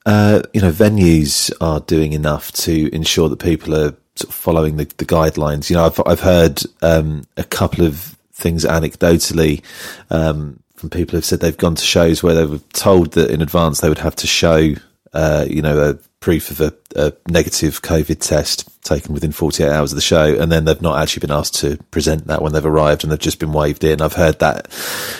uh, 0.07 0.43
you 0.53 0.61
know 0.61 0.71
venues 0.71 1.53
are 1.61 1.81
doing 1.81 2.13
enough 2.13 2.53
to 2.53 2.95
ensure 2.95 3.29
that 3.29 3.39
people 3.39 3.75
are 3.75 3.95
sort 4.17 4.29
of 4.29 4.35
following 4.35 4.77
the, 4.77 4.85
the 4.97 5.05
guidelines? 5.05 5.69
You 5.69 5.77
know, 5.77 5.87
I've 5.87 6.01
I've 6.07 6.21
heard 6.21 6.63
um, 6.83 7.25
a 7.37 7.45
couple 7.45 7.85
of 7.85 8.17
things 8.33 8.65
anecdotally 8.65 9.63
um, 10.11 10.61
from 10.77 10.91
people 10.91 11.17
who've 11.17 11.25
said 11.25 11.41
they've 11.41 11.57
gone 11.57 11.75
to 11.75 11.85
shows 11.85 12.23
where 12.23 12.35
they 12.35 12.47
were 12.47 12.59
told 12.73 13.13
that 13.13 13.31
in 13.31 13.43
advance 13.43 13.81
they 13.81 13.89
would 13.89 13.99
have 13.99 14.17
to 14.17 14.27
show, 14.27 14.75
uh, 15.13 15.47
you 15.49 15.63
know, 15.63 15.91
a 15.91 15.99
proof 16.25 16.51
of 16.51 16.61
a, 16.63 16.73
a, 16.97 17.13
negative 17.29 17.83
COVID 17.83 18.19
test 18.19 18.83
taken 18.83 19.13
within 19.13 19.31
48 19.31 19.69
hours 19.69 19.93
of 19.93 19.97
the 19.97 20.03
show, 20.03 20.41
and 20.41 20.51
then 20.51 20.65
they've 20.65 20.81
not 20.81 20.99
actually 20.99 21.21
been 21.21 21.31
asked 21.31 21.57
to 21.57 21.77
present 21.91 22.29
that 22.29 22.41
when 22.41 22.55
they've 22.55 22.65
arrived, 22.65 23.03
and 23.03 23.13
they've 23.13 23.19
just 23.19 23.39
been 23.39 23.53
waved 23.53 23.85
in. 23.85 24.01
I've 24.01 24.15
heard 24.15 24.39
that 24.39 24.69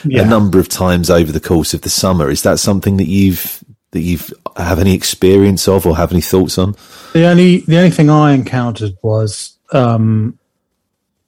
yeah. 0.07 0.23
a 0.23 0.25
number 0.25 0.59
of 0.59 0.71
times 0.71 1.11
over 1.11 1.31
the 1.31 1.41
course 1.41 1.75
of 1.75 1.83
the 1.83 1.91
summer. 1.91 2.31
Is 2.31 2.41
that 2.45 2.59
something 2.59 2.97
that 2.97 3.07
you've 3.07 3.63
that 3.91 4.01
you've 4.01 4.33
have 4.57 4.79
any 4.79 4.95
experience 4.95 5.69
of 5.69 5.85
or 5.85 5.95
have 5.95 6.11
any 6.11 6.23
thoughts 6.23 6.57
on? 6.57 6.75
The 7.13 7.27
only 7.27 7.59
the 7.59 7.77
only 7.77 7.91
thing 7.91 8.09
I 8.09 8.33
encountered 8.33 8.97
was 9.03 9.59
um, 9.73 10.39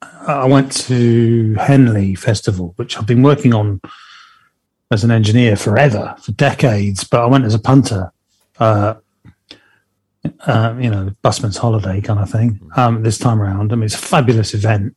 I 0.01 0.47
went 0.47 0.71
to 0.87 1.53
Henley 1.53 2.15
Festival, 2.15 2.73
which 2.77 2.97
I've 2.97 3.05
been 3.05 3.21
working 3.21 3.53
on 3.53 3.79
as 4.89 5.03
an 5.03 5.11
engineer 5.11 5.55
forever, 5.55 6.15
for 6.19 6.31
decades. 6.31 7.03
But 7.03 7.21
I 7.21 7.27
went 7.27 7.45
as 7.45 7.53
a 7.53 7.59
punter, 7.59 8.11
uh, 8.59 8.95
uh, 10.45 10.75
you 10.79 10.89
know, 10.89 11.11
busman's 11.21 11.57
holiday 11.57 12.01
kind 12.01 12.19
of 12.19 12.29
thing. 12.29 12.59
Um, 12.75 13.03
this 13.03 13.17
time 13.17 13.41
around, 13.41 13.71
I 13.71 13.75
mean, 13.75 13.85
it's 13.85 13.95
a 13.95 13.99
fabulous 13.99 14.53
event. 14.53 14.95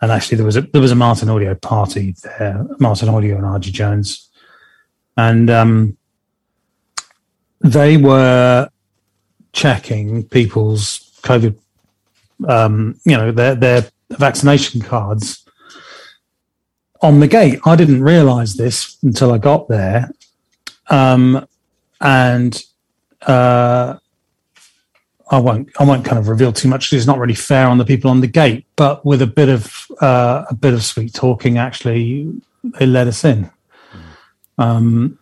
And 0.00 0.12
actually, 0.12 0.36
there 0.36 0.46
was 0.46 0.56
a 0.56 0.62
there 0.62 0.82
was 0.82 0.90
a 0.90 0.96
Martin 0.96 1.28
Audio 1.28 1.54
party 1.54 2.14
there, 2.22 2.66
Martin 2.78 3.08
Audio 3.08 3.36
and 3.36 3.44
RG 3.44 3.72
Jones, 3.72 4.28
and 5.16 5.48
um, 5.48 5.96
they 7.60 7.96
were 7.96 8.68
checking 9.52 10.24
people's 10.24 11.18
COVID, 11.22 11.56
um, 12.48 13.00
you 13.04 13.16
know, 13.16 13.32
their 13.32 13.54
their 13.54 13.88
vaccination 14.10 14.82
cards 14.82 15.44
on 17.00 17.20
the 17.20 17.28
gate. 17.28 17.60
I 17.64 17.76
didn't 17.76 18.02
realize 18.02 18.54
this 18.54 18.98
until 19.02 19.32
I 19.32 19.38
got 19.38 19.68
there. 19.68 20.10
Um, 20.90 21.46
and 22.00 22.62
uh, 23.22 23.96
I 25.34 25.38
won't 25.38 25.68
I 25.80 25.84
won't 25.84 26.04
kind 26.04 26.18
of 26.18 26.28
reveal 26.28 26.52
too 26.52 26.68
much 26.68 26.86
because 26.86 27.02
it's 27.02 27.06
not 27.08 27.18
really 27.18 27.34
fair 27.34 27.66
on 27.66 27.78
the 27.78 27.84
people 27.84 28.10
on 28.10 28.20
the 28.20 28.28
gate. 28.28 28.66
But 28.76 29.04
with 29.04 29.20
a 29.20 29.26
bit 29.26 29.48
of 29.48 29.86
uh, 30.00 30.44
a 30.48 30.54
bit 30.54 30.74
of 30.74 30.84
sweet 30.84 31.12
talking, 31.12 31.58
actually, 31.58 32.32
they 32.78 32.86
let 32.86 33.08
us 33.08 33.24
in. 33.24 33.50
Um, 34.58 35.18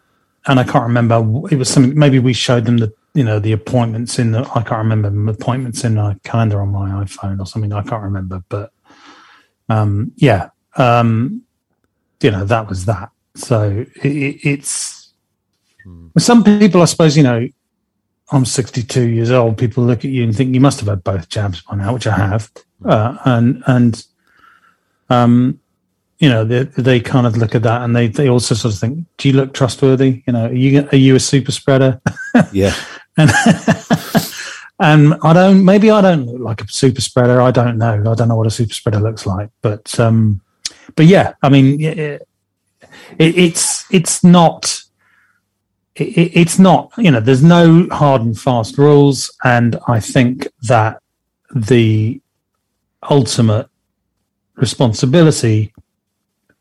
and 0.46 0.60
I 0.60 0.64
can't 0.64 0.84
remember. 0.84 1.16
It 1.50 1.56
was 1.56 1.70
something. 1.70 1.98
Maybe 1.98 2.18
we 2.18 2.34
showed 2.34 2.66
them 2.66 2.76
the 2.76 2.92
you 3.14 3.24
know 3.24 3.38
the 3.38 3.52
appointments 3.52 4.18
in 4.18 4.32
the. 4.32 4.40
I 4.54 4.62
can't 4.62 4.86
remember 4.86 5.30
appointments 5.30 5.82
in 5.82 5.96
a 5.96 6.18
calendar 6.24 6.60
on 6.60 6.68
my 6.68 6.90
iPhone 7.04 7.40
or 7.40 7.46
something. 7.46 7.72
I 7.72 7.82
can't 7.82 8.02
remember, 8.02 8.42
but 8.50 8.70
um, 9.70 10.12
yeah, 10.16 10.50
um, 10.76 11.42
you 12.20 12.30
know 12.30 12.44
that 12.44 12.68
was 12.68 12.84
that. 12.84 13.10
So 13.34 13.86
it, 14.02 14.40
it's 14.44 15.12
hmm. 15.84 16.08
some 16.18 16.44
people, 16.44 16.82
I 16.82 16.84
suppose, 16.84 17.16
you 17.16 17.22
know, 17.22 17.48
I'm 18.32 18.44
62 18.46 19.02
years 19.08 19.30
old. 19.30 19.58
People 19.58 19.84
look 19.84 20.04
at 20.04 20.10
you 20.10 20.24
and 20.24 20.34
think 20.34 20.54
you 20.54 20.60
must 20.60 20.80
have 20.80 20.88
had 20.88 21.04
both 21.04 21.28
jabs 21.28 21.60
by 21.60 21.76
now, 21.76 21.92
which 21.92 22.06
I 22.06 22.16
have, 22.16 22.50
uh, 22.84 23.18
and 23.24 23.62
and 23.66 24.04
um, 25.10 25.60
you 26.18 26.28
know 26.28 26.44
they, 26.44 26.62
they 26.62 27.00
kind 27.00 27.26
of 27.26 27.36
look 27.36 27.54
at 27.54 27.62
that 27.62 27.82
and 27.82 27.94
they 27.94 28.08
they 28.08 28.28
also 28.28 28.54
sort 28.54 28.74
of 28.74 28.80
think, 28.80 29.06
do 29.18 29.28
you 29.28 29.34
look 29.34 29.52
trustworthy? 29.52 30.22
You 30.26 30.32
know, 30.32 30.46
are 30.46 30.54
you 30.54 30.88
are 30.90 30.96
you 30.96 31.14
a 31.14 31.20
super 31.20 31.52
spreader? 31.52 32.00
Yeah, 32.52 32.74
and 33.18 33.30
and 34.80 35.14
I 35.22 35.32
don't 35.34 35.64
maybe 35.64 35.90
I 35.90 36.00
don't 36.00 36.26
look 36.26 36.40
like 36.40 36.62
a 36.62 36.68
super 36.68 37.02
spreader. 37.02 37.42
I 37.42 37.50
don't 37.50 37.76
know. 37.76 38.00
I 38.00 38.14
don't 38.14 38.28
know 38.28 38.36
what 38.36 38.46
a 38.46 38.50
super 38.50 38.72
spreader 38.72 39.00
looks 39.00 39.26
like, 39.26 39.50
but 39.60 39.98
um, 40.00 40.40
but 40.96 41.06
yeah, 41.06 41.34
I 41.42 41.50
mean, 41.50 41.80
it, 41.80 41.98
it, 41.98 42.28
it's 43.18 43.84
it's 43.92 44.24
not 44.24 44.81
it, 45.96 46.32
it's 46.34 46.58
not, 46.58 46.92
you 46.96 47.10
know, 47.10 47.20
there's 47.20 47.42
no 47.42 47.86
hard 47.90 48.22
and 48.22 48.38
fast 48.38 48.78
rules. 48.78 49.30
And 49.44 49.78
I 49.88 50.00
think 50.00 50.48
that 50.62 51.02
the 51.54 52.20
ultimate 53.10 53.68
responsibility 54.54 55.72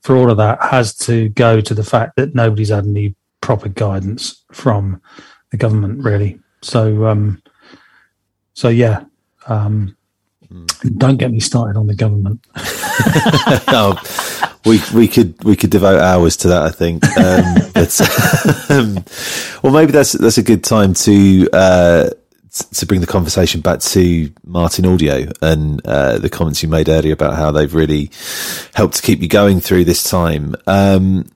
for 0.02 0.16
all 0.16 0.32
of 0.32 0.38
that 0.38 0.62
has 0.62 0.96
to 0.98 1.30
go 1.30 1.62
to 1.62 1.74
the 1.74 1.84
fact 1.84 2.16
that 2.16 2.34
nobody's 2.36 2.70
had 2.70 2.86
any 2.86 3.16
proper 3.40 3.70
guidance 3.70 4.44
from 4.52 5.02
the 5.52 5.58
government, 5.58 6.04
really. 6.04 6.40
So, 6.62 7.06
um, 7.06 7.42
so 8.54 8.70
yeah, 8.70 9.04
um, 9.48 9.96
mm. 10.52 10.98
don't 10.98 11.18
get 11.18 11.32
me 11.32 11.40
started 11.40 11.78
on 11.78 11.88
the 11.88 11.96
government. 11.96 12.46
oh, 12.56 14.00
we 14.66 14.80
we 14.94 15.08
could 15.08 15.44
we 15.44 15.56
could 15.56 15.70
devote 15.70 16.00
hours 16.00 16.38
to 16.38 16.50
that. 16.50 16.64
I 16.64 16.70
think, 16.70 17.04
um, 17.18 17.72
but 17.74 18.70
um, 18.70 19.06
well, 19.64 19.74
maybe 19.74 19.92
that's 19.92 20.14
that's 20.14 20.38
a 20.38 20.44
good 20.44 20.64
time 20.64 20.94
to 20.94 21.50
uh, 21.52 22.10
to 22.52 22.86
bring 22.86 23.02
the 23.02 23.08
conversation 23.08 23.62
back 23.62 23.80
to 23.80 24.32
Martin 24.44 24.86
Audio 24.86 25.32
and 25.42 25.86
uh, 25.86 26.18
the 26.20 26.30
comments 26.30 26.62
you 26.62 26.70
made 26.70 26.90
earlier 26.90 27.14
about 27.14 27.36
how 27.36 27.52
they've 27.52 27.74
really 27.74 28.12
helped 28.76 28.96
to 28.96 29.02
keep 29.02 29.22
you 29.22 29.28
going 29.28 29.62
through 29.62 29.86
this 29.86 30.04
time. 30.04 30.56
Um, 30.68 31.32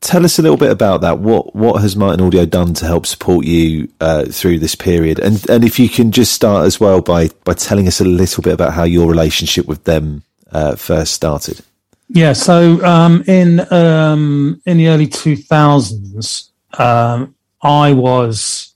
tell 0.00 0.24
us 0.24 0.38
a 0.38 0.42
little 0.42 0.56
bit 0.56 0.70
about 0.70 1.02
that. 1.02 1.18
What 1.18 1.54
what 1.54 1.82
has 1.82 1.94
Martin 1.94 2.24
Audio 2.24 2.46
done 2.46 2.74
to 2.74 2.86
help 2.86 3.06
support 3.06 3.46
you 3.46 3.88
uh, 4.00 4.24
through 4.24 4.58
this 4.58 4.74
period? 4.74 5.18
And 5.18 5.48
and 5.48 5.64
if 5.64 5.78
you 5.78 5.88
can 5.88 6.10
just 6.10 6.32
start 6.32 6.66
as 6.66 6.80
well 6.80 7.00
by 7.00 7.28
by 7.44 7.54
telling 7.54 7.86
us 7.86 8.00
a 8.00 8.04
little 8.04 8.42
bit 8.42 8.54
about 8.54 8.72
how 8.72 8.84
your 8.84 9.08
relationship 9.08 9.66
with 9.66 9.84
them 9.84 10.24
uh, 10.50 10.74
first 10.74 11.12
started. 11.14 11.60
Yeah, 12.08 12.34
so 12.34 12.84
um, 12.84 13.24
in 13.26 13.60
um, 13.72 14.62
in 14.64 14.78
the 14.78 14.88
early 14.88 15.08
two 15.08 15.36
thousands, 15.36 16.52
um, 16.78 17.34
I 17.62 17.92
was 17.94 18.74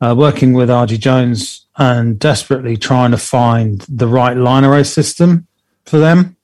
uh, 0.00 0.14
working 0.16 0.54
with 0.54 0.70
RG 0.70 0.98
Jones 0.98 1.66
and 1.76 2.18
desperately 2.18 2.78
trying 2.78 3.10
to 3.10 3.18
find 3.18 3.82
the 3.82 4.08
right 4.08 4.36
line 4.36 4.64
array 4.64 4.82
system 4.82 5.46
for 5.84 5.98
them, 5.98 6.36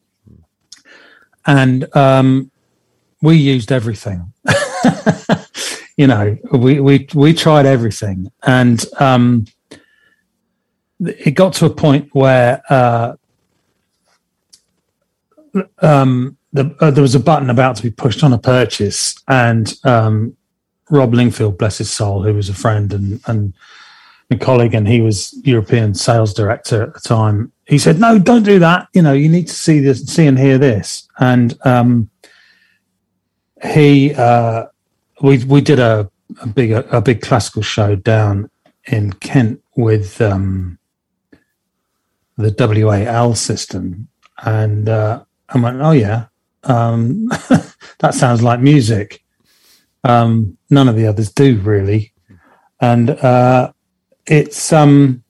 and 1.47 1.97
um, 1.97 2.51
we 3.23 3.37
used 3.37 3.73
everything. 3.73 4.31
you 5.97 6.07
know, 6.07 6.37
we 6.53 6.81
we 6.81 7.09
we 7.15 7.33
tried 7.33 7.65
everything, 7.65 8.31
and 8.43 8.85
um, 9.01 9.47
it 11.01 11.31
got 11.31 11.55
to 11.55 11.65
a 11.65 11.71
point 11.71 12.11
where. 12.13 12.61
Uh, 12.69 13.17
um, 15.79 16.37
the, 16.53 16.75
uh, 16.81 16.91
there 16.91 17.03
was 17.03 17.15
a 17.15 17.21
button 17.21 17.51
about 17.51 17.77
to 17.77 17.83
be 17.83 17.91
pushed 17.91 18.23
on 18.23 18.33
a 18.33 18.39
purchase, 18.39 19.15
and 19.29 19.75
um, 19.85 20.37
Rob 20.91 21.13
Lingfield, 21.13 21.59
bless 21.59 21.79
his 21.79 21.91
soul, 21.91 22.23
who 22.23 22.35
was 22.35 22.49
a 22.49 22.55
friend 22.55 22.93
and, 22.93 23.21
and 23.27 23.55
a 24.31 24.37
colleague, 24.37 24.75
and 24.75 24.87
he 24.87 25.01
was 25.01 25.35
European 25.45 25.95
sales 25.95 26.35
director 26.35 26.83
at 26.83 26.95
the 26.95 27.01
time. 27.01 27.53
He 27.67 27.79
said, 27.79 27.99
"No, 27.99 28.19
don't 28.19 28.43
do 28.43 28.59
that. 28.59 28.89
You 28.93 29.03
know, 29.03 29.13
you 29.13 29.29
need 29.29 29.49
to 29.49 29.55
see 29.55 29.81
this, 29.81 30.05
see 30.05 30.27
and 30.27 30.39
hear 30.39 30.59
this." 30.59 31.09
And 31.19 31.59
um, 31.65 32.11
he, 33.65 34.15
uh, 34.15 34.67
we 35.23 35.45
we 35.45 35.61
did 35.61 35.79
a, 35.79 36.11
a 36.41 36.47
big 36.47 36.73
a, 36.73 36.97
a, 36.97 37.01
big 37.01 37.23
classical 37.23 37.63
show 37.63 37.95
down 37.95 38.51
in 38.87 39.13
Kent 39.15 39.63
with 39.77 40.21
um, 40.21 40.79
the 42.37 42.51
W8L 42.51 43.37
system, 43.37 44.09
and 44.43 44.89
uh, 44.89 45.25
I 45.55 45.59
went, 45.59 45.81
oh 45.81 45.93
yeah, 45.93 46.27
um, 46.65 47.27
that 47.99 48.15
sounds 48.15 48.43
like 48.43 48.61
music. 48.61 49.23
Um, 50.05 50.57
none 50.71 50.89
of 50.89 50.97
the 50.97 51.07
others 51.07 51.31
do 51.33 51.59
really, 51.59 52.13
and 52.81 53.11
uh, 53.11 53.73
it's 54.27 54.73
um, 54.73 55.23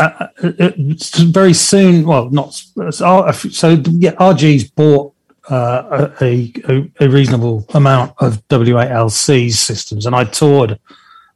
uh, 0.00 0.10
uh 0.18 0.28
it's 0.42 1.18
very 1.18 1.54
soon. 1.54 2.06
Well, 2.06 2.30
not 2.30 2.54
so. 2.54 3.26
Yeah, 3.28 4.12
RG's 4.12 4.70
bought 4.70 5.14
uh, 5.48 6.10
a, 6.20 6.52
a, 6.68 6.90
a 7.00 7.08
reasonable 7.08 7.66
amount 7.74 8.14
of 8.18 8.46
W8LC 8.48 9.52
systems, 9.52 10.06
and 10.06 10.14
I 10.14 10.24
toured 10.24 10.78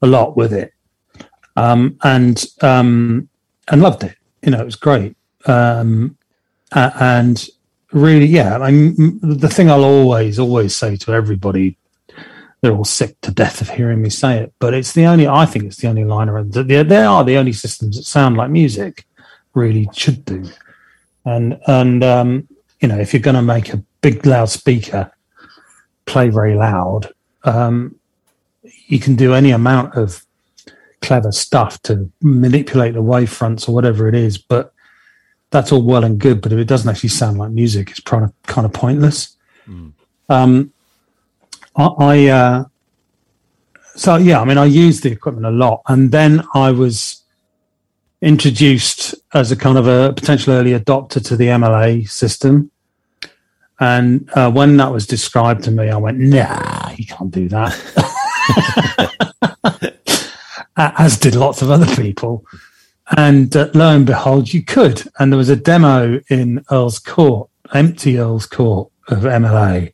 a 0.02 0.06
lot 0.06 0.36
with 0.36 0.52
it, 0.52 0.72
um, 1.56 1.96
and 2.02 2.44
um, 2.60 3.28
and 3.68 3.82
loved 3.82 4.02
it. 4.02 4.16
You 4.42 4.50
know, 4.50 4.60
it 4.60 4.64
was 4.64 4.76
great. 4.76 5.16
Um, 5.46 6.17
uh, 6.72 6.90
and 7.00 7.48
really, 7.92 8.26
yeah, 8.26 8.58
I 8.58 8.70
mean, 8.70 9.18
the 9.22 9.48
thing 9.48 9.70
I'll 9.70 9.84
always, 9.84 10.38
always 10.38 10.76
say 10.76 10.96
to 10.96 11.12
everybody, 11.12 11.76
they're 12.60 12.74
all 12.74 12.84
sick 12.84 13.20
to 13.22 13.30
death 13.30 13.60
of 13.60 13.70
hearing 13.70 14.02
me 14.02 14.10
say 14.10 14.38
it, 14.38 14.52
but 14.58 14.74
it's 14.74 14.92
the 14.92 15.06
only, 15.06 15.28
I 15.28 15.46
think 15.46 15.64
it's 15.64 15.76
the 15.76 15.88
only 15.88 16.04
liner. 16.04 16.42
They, 16.42 16.82
they 16.82 17.04
are 17.04 17.24
the 17.24 17.36
only 17.36 17.52
systems 17.52 17.96
that 17.96 18.04
sound 18.04 18.36
like 18.36 18.50
music, 18.50 19.06
really 19.54 19.88
should 19.92 20.24
do. 20.24 20.44
And, 21.24 21.60
and, 21.66 22.02
um, 22.02 22.48
you 22.80 22.88
know, 22.88 22.98
if 22.98 23.12
you're 23.12 23.22
going 23.22 23.36
to 23.36 23.42
make 23.42 23.72
a 23.72 23.82
big 24.00 24.24
loudspeaker 24.26 25.12
play 26.06 26.30
very 26.30 26.54
loud, 26.54 27.12
um, 27.44 27.94
you 28.86 28.98
can 28.98 29.16
do 29.16 29.34
any 29.34 29.50
amount 29.50 29.94
of 29.94 30.24
clever 31.00 31.32
stuff 31.32 31.80
to 31.82 32.10
manipulate 32.22 32.94
the 32.94 33.02
wavefronts 33.02 33.68
or 33.68 33.74
whatever 33.74 34.08
it 34.08 34.14
is, 34.14 34.38
but 34.38 34.72
that's 35.50 35.72
all 35.72 35.82
well 35.82 36.04
and 36.04 36.18
good, 36.18 36.40
but 36.40 36.52
if 36.52 36.58
it 36.58 36.66
doesn't 36.66 36.88
actually 36.88 37.08
sound 37.10 37.38
like 37.38 37.50
music, 37.50 37.90
it's 37.90 38.00
kind 38.00 38.24
of 38.24 38.32
kind 38.44 38.66
of 38.66 38.72
pointless. 38.72 39.36
Mm. 39.66 39.92
Um, 40.28 40.72
I, 41.76 41.86
I 41.86 42.26
uh, 42.26 42.64
so 43.96 44.16
yeah, 44.16 44.40
I 44.40 44.44
mean, 44.44 44.58
I 44.58 44.66
used 44.66 45.02
the 45.02 45.10
equipment 45.10 45.46
a 45.46 45.50
lot, 45.50 45.82
and 45.88 46.10
then 46.10 46.42
I 46.54 46.70
was 46.70 47.22
introduced 48.20 49.14
as 49.32 49.52
a 49.52 49.56
kind 49.56 49.78
of 49.78 49.86
a 49.86 50.12
potential 50.12 50.52
early 50.52 50.72
adopter 50.72 51.24
to 51.24 51.36
the 51.36 51.46
MLA 51.46 52.08
system, 52.08 52.70
And 53.80 54.28
uh, 54.34 54.50
when 54.50 54.76
that 54.78 54.92
was 54.92 55.06
described 55.06 55.64
to 55.64 55.70
me, 55.70 55.88
I 55.88 55.96
went, 55.96 56.18
"Nah, 56.18 56.90
you 56.96 57.06
can't 57.06 57.30
do 57.30 57.48
that." 57.48 57.74
As 60.76 61.18
did 61.18 61.34
lots 61.34 61.62
of 61.62 61.70
other 61.70 61.92
people. 61.96 62.44
And 63.16 63.54
uh, 63.56 63.70
lo 63.74 63.94
and 63.94 64.06
behold, 64.06 64.52
you 64.52 64.62
could. 64.62 65.02
And 65.18 65.32
there 65.32 65.38
was 65.38 65.48
a 65.48 65.56
demo 65.56 66.20
in 66.28 66.64
Earl's 66.70 66.98
Court, 66.98 67.48
empty 67.72 68.18
Earl's 68.18 68.46
Court 68.46 68.90
of 69.08 69.20
MLA. 69.20 69.92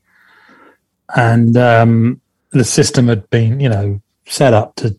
And 1.14 1.56
um, 1.56 2.20
the 2.50 2.64
system 2.64 3.08
had 3.08 3.28
been, 3.30 3.60
you 3.60 3.68
know, 3.68 4.00
set 4.26 4.52
up 4.52 4.74
to 4.76 4.98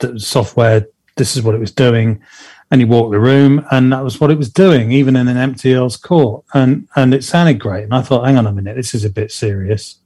the 0.00 0.18
software. 0.20 0.86
This 1.16 1.36
is 1.36 1.42
what 1.42 1.54
it 1.54 1.60
was 1.60 1.72
doing. 1.72 2.22
And 2.70 2.80
you 2.80 2.86
walk 2.86 3.10
the 3.10 3.18
room, 3.18 3.66
and 3.72 3.92
that 3.92 4.04
was 4.04 4.20
what 4.20 4.30
it 4.30 4.38
was 4.38 4.48
doing, 4.48 4.92
even 4.92 5.16
in 5.16 5.26
an 5.26 5.36
empty 5.36 5.74
Earl's 5.74 5.96
Court. 5.96 6.44
And 6.54 6.86
and 6.94 7.12
it 7.12 7.24
sounded 7.24 7.58
great. 7.58 7.84
And 7.84 7.94
I 7.94 8.02
thought, 8.02 8.24
hang 8.24 8.36
on 8.36 8.46
a 8.46 8.52
minute, 8.52 8.76
this 8.76 8.94
is 8.94 9.04
a 9.04 9.10
bit 9.10 9.32
serious. 9.32 9.96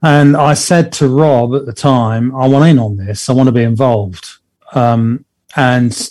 And 0.00 0.36
I 0.36 0.54
said 0.54 0.92
to 0.94 1.08
Rob 1.08 1.54
at 1.54 1.66
the 1.66 1.72
time, 1.72 2.34
I 2.34 2.46
want 2.48 2.68
in 2.68 2.78
on 2.78 2.96
this. 2.96 3.28
I 3.28 3.32
want 3.32 3.48
to 3.48 3.52
be 3.52 3.62
involved. 3.62 4.38
Um, 4.72 5.24
and 5.56 6.10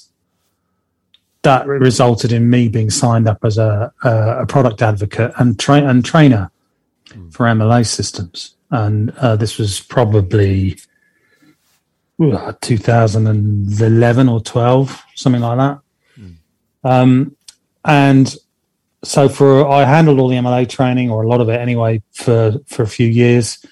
that 1.43 1.67
resulted 1.67 2.31
in 2.31 2.49
me 2.49 2.67
being 2.67 2.89
signed 2.89 3.27
up 3.27 3.39
as 3.43 3.57
a, 3.57 3.91
a, 4.03 4.45
product 4.45 4.81
advocate 4.81 5.33
and, 5.37 5.59
and 5.67 6.05
trainer 6.05 6.51
for 7.31 7.47
MLA 7.47 7.85
systems. 7.85 8.55
And 8.69 9.09
uh, 9.17 9.35
this 9.35 9.57
was 9.57 9.79
probably 9.79 10.77
uh, 12.21 12.53
2011 12.61 14.29
or 14.29 14.39
12, 14.39 15.03
something 15.15 15.41
like 15.41 15.57
that. 15.57 15.79
Mm. 16.19 16.35
Um, 16.83 17.35
and 17.83 18.35
so 19.03 19.27
for 19.27 19.67
I 19.67 19.83
handled 19.83 20.19
all 20.19 20.27
the 20.27 20.35
MLA 20.35 20.69
training 20.69 21.09
or 21.09 21.23
a 21.23 21.27
lot 21.27 21.41
of 21.41 21.49
it 21.49 21.59
anyway 21.59 22.01
for 22.11 22.59
for 22.67 22.83
a 22.83 22.87
few 22.87 23.07
years, 23.07 23.65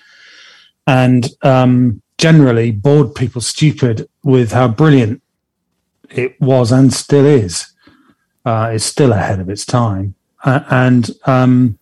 and 0.88 1.29
um, 1.43 2.01
generally 2.20 2.70
bored 2.70 3.16
people 3.16 3.42
stupid 3.42 4.08
with 4.24 4.52
how 4.52 4.68
brilliant 4.68 5.24
it 6.12 6.40
was 6.40 6.72
and 6.72 6.94
still 6.94 7.26
is. 7.26 7.74
Uh, 8.46 8.72
is 8.74 8.84
still 8.84 9.12
ahead 9.12 9.40
of 9.40 9.50
its 9.50 9.66
time, 9.66 10.16
uh, 10.44 10.62
and 10.72 11.12
um, 11.26 11.78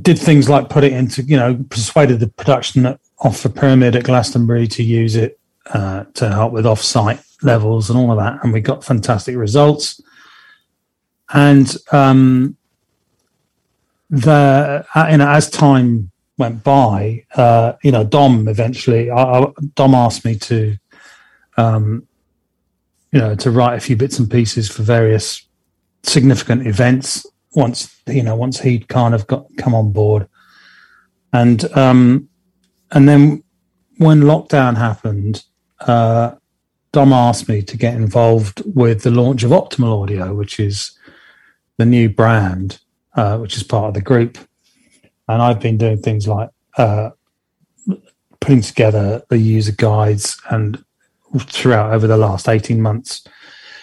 did 0.00 0.18
things 0.18 0.48
like 0.48 0.70
put 0.70 0.84
it 0.84 0.92
into 0.92 1.22
you 1.22 1.36
know 1.36 1.58
persuaded 1.70 2.20
the 2.20 2.28
production 2.28 2.86
off 3.18 3.42
the 3.42 3.50
pyramid 3.50 3.96
at 3.96 4.04
Glastonbury 4.04 4.68
to 4.68 4.82
use 4.82 5.16
it 5.16 5.38
uh, 5.66 6.04
to 6.14 6.30
help 6.30 6.52
with 6.52 6.66
off-site 6.66 7.20
levels 7.42 7.90
and 7.90 7.98
all 7.98 8.12
of 8.12 8.18
that, 8.18 8.42
and 8.42 8.52
we 8.52 8.60
got 8.60 8.84
fantastic 8.84 9.36
results. 9.36 10.00
And 11.32 11.76
um, 11.90 12.56
the 14.08 14.86
uh, 14.94 15.08
you 15.10 15.18
know 15.18 15.28
as 15.28 15.50
time 15.50 16.12
went 16.38 16.64
by, 16.64 17.24
uh, 17.36 17.74
you 17.82 17.92
know 17.92 18.04
Dom 18.04 18.48
eventually 18.48 19.10
I, 19.10 19.22
I, 19.22 19.46
Dom 19.74 19.94
asked 19.94 20.24
me 20.24 20.36
to 20.36 20.76
um, 21.56 22.06
you 23.14 23.20
know, 23.20 23.34
to 23.36 23.50
write 23.52 23.76
a 23.76 23.80
few 23.80 23.96
bits 23.96 24.18
and 24.18 24.28
pieces 24.28 24.68
for 24.68 24.82
various 24.82 25.46
significant 26.02 26.66
events 26.66 27.24
once, 27.52 28.00
you 28.08 28.24
know, 28.24 28.34
once 28.34 28.60
he'd 28.60 28.88
kind 28.88 29.14
of 29.14 29.26
got 29.28 29.46
come 29.56 29.72
on 29.72 29.92
board. 29.92 30.26
And, 31.32 31.64
um, 31.76 32.28
and 32.90 33.08
then 33.08 33.44
when 33.98 34.22
lockdown 34.22 34.76
happened, 34.76 35.44
uh, 35.80 36.34
Dom 36.92 37.12
asked 37.12 37.48
me 37.48 37.62
to 37.62 37.76
get 37.76 37.94
involved 37.94 38.62
with 38.74 39.02
the 39.02 39.10
launch 39.12 39.44
of 39.44 39.52
Optimal 39.52 40.02
Audio, 40.02 40.34
which 40.34 40.58
is 40.58 40.98
the 41.76 41.86
new 41.86 42.08
brand, 42.08 42.80
uh, 43.14 43.38
which 43.38 43.56
is 43.56 43.62
part 43.62 43.88
of 43.88 43.94
the 43.94 44.00
group. 44.00 44.38
And 45.28 45.40
I've 45.40 45.60
been 45.60 45.78
doing 45.78 45.98
things 45.98 46.28
like 46.28 46.50
uh, 46.76 47.10
putting 48.40 48.60
together 48.60 49.22
the 49.28 49.38
user 49.38 49.72
guides 49.72 50.40
and 50.50 50.82
throughout 51.40 51.92
over 51.92 52.06
the 52.06 52.16
last 52.16 52.48
18 52.48 52.80
months, 52.80 53.26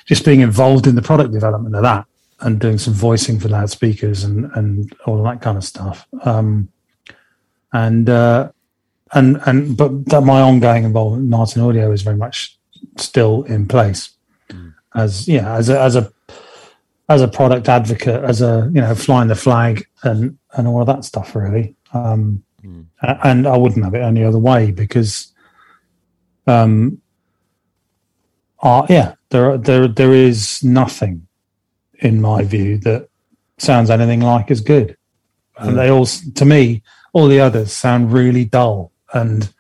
just 0.06 0.24
being 0.24 0.42
involved 0.42 0.88
in 0.88 0.96
the 0.96 1.02
product 1.02 1.34
development 1.34 1.76
of 1.76 1.84
that 1.84 2.06
and 2.42 2.60
doing 2.60 2.78
some 2.78 2.94
voicing 2.94 3.40
for 3.40 3.50
loudspeakers 3.50 4.24
and, 4.24 4.52
and 4.56 4.96
all 5.06 5.22
that 5.24 5.42
kind 5.42 5.58
of 5.58 5.64
stuff. 5.64 6.08
Um, 6.24 6.70
and, 7.74 8.10
uh, 8.10 8.52
and, 9.14 9.42
and, 9.46 9.76
but 9.78 10.06
that 10.06 10.22
my 10.22 10.42
ongoing 10.42 10.84
involvement 10.84 11.24
in 11.24 11.30
Martin 11.30 11.62
Audio 11.62 11.92
is 11.92 12.02
very 12.02 12.18
much 12.18 12.58
still 12.98 13.44
in 13.44 13.68
place 13.68 14.12
mm. 14.50 14.74
as, 14.96 15.28
yeah, 15.28 15.56
as 15.56 15.70
a, 15.70 15.80
as 15.80 15.96
a, 15.96 16.12
as 17.12 17.22
a 17.22 17.28
product 17.28 17.68
advocate, 17.68 18.24
as 18.24 18.42
a, 18.42 18.70
you 18.74 18.82
know, 18.82 18.96
flying 18.96 19.28
the 19.28 19.36
flag 19.36 19.86
and, 20.04 20.38
and 20.54 20.68
all 20.68 20.82
of 20.82 20.88
that 20.88 21.04
stuff 21.04 21.36
really. 21.36 21.76
Um, 21.94 22.44
mm. 22.64 22.86
and 23.02 23.48
I 23.48 23.58
wouldn't 23.58 23.84
have 23.84 23.94
it 23.94 24.02
any 24.02 24.24
other 24.24 24.40
way 24.40 24.72
because, 24.72 25.34
um, 26.48 27.02
are 28.62 28.86
yeah 28.90 29.16
there 29.30 29.58
there 29.58 29.88
there 29.88 30.14
is 30.14 30.64
nothing 30.64 31.28
in 32.00 32.22
my 32.22 32.44
view 32.44 32.78
that 32.78 33.10
sounds 33.58 33.90
anything 33.90 34.22
like 34.22 34.52
as 34.52 34.62
good 34.62 34.96
and 35.58 35.78
they 35.78 35.90
all 35.90 36.06
to 36.06 36.46
me 36.46 36.82
all 37.14 37.28
the 37.28 37.40
others 37.40 37.72
sound 37.72 38.12
really 38.12 38.46
dull 38.46 38.92
and 39.14 39.54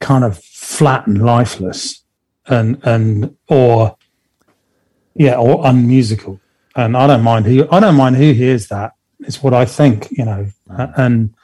kind 0.00 0.24
of 0.24 0.38
flat 0.38 1.06
and 1.06 1.24
lifeless 1.24 2.02
and 2.46 2.80
and 2.84 3.36
or 3.48 3.96
yeah 5.18 5.36
or 5.36 5.66
unmusical 5.66 6.40
and 6.76 6.96
i 6.96 7.06
don't 7.06 7.22
mind 7.22 7.46
who 7.46 7.66
i 7.70 7.80
don't 7.80 7.96
mind 7.96 8.16
who 8.16 8.32
hears 8.32 8.68
that 8.68 8.92
it's 9.20 9.42
what 9.42 9.52
i 9.52 9.64
think 9.64 10.08
you 10.10 10.24
know 10.24 10.46
and 10.96 11.34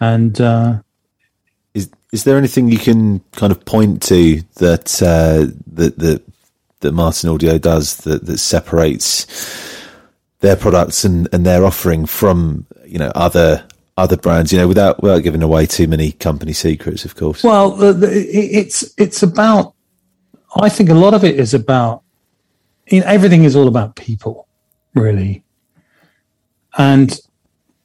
and 0.00 0.40
uh 0.40 0.80
is 2.12 2.24
there 2.24 2.36
anything 2.36 2.68
you 2.68 2.78
can 2.78 3.20
kind 3.32 3.52
of 3.52 3.64
point 3.64 4.02
to 4.02 4.42
that 4.56 5.02
uh, 5.02 5.52
that 5.74 5.98
that 5.98 6.22
that 6.80 6.92
Martin 6.92 7.30
Audio 7.30 7.58
does 7.58 7.98
that 7.98 8.26
that 8.26 8.38
separates 8.38 9.26
their 10.40 10.56
products 10.56 11.04
and, 11.04 11.28
and 11.32 11.44
their 11.44 11.64
offering 11.64 12.06
from 12.06 12.66
you 12.84 12.98
know 12.98 13.12
other 13.14 13.64
other 13.96 14.16
brands? 14.16 14.52
You 14.52 14.58
know, 14.58 14.68
without 14.68 15.02
without 15.02 15.22
giving 15.22 15.42
away 15.42 15.66
too 15.66 15.86
many 15.86 16.12
company 16.12 16.52
secrets, 16.52 17.04
of 17.04 17.14
course. 17.14 17.44
Well, 17.44 17.70
the, 17.70 17.92
the, 17.92 18.08
it's 18.08 18.92
it's 18.98 19.22
about. 19.22 19.74
I 20.60 20.68
think 20.68 20.90
a 20.90 20.94
lot 20.94 21.14
of 21.14 21.24
it 21.24 21.38
is 21.38 21.54
about. 21.54 22.02
Everything 22.90 23.44
is 23.44 23.54
all 23.54 23.68
about 23.68 23.96
people, 23.96 24.48
really, 24.94 25.44
and 26.76 27.18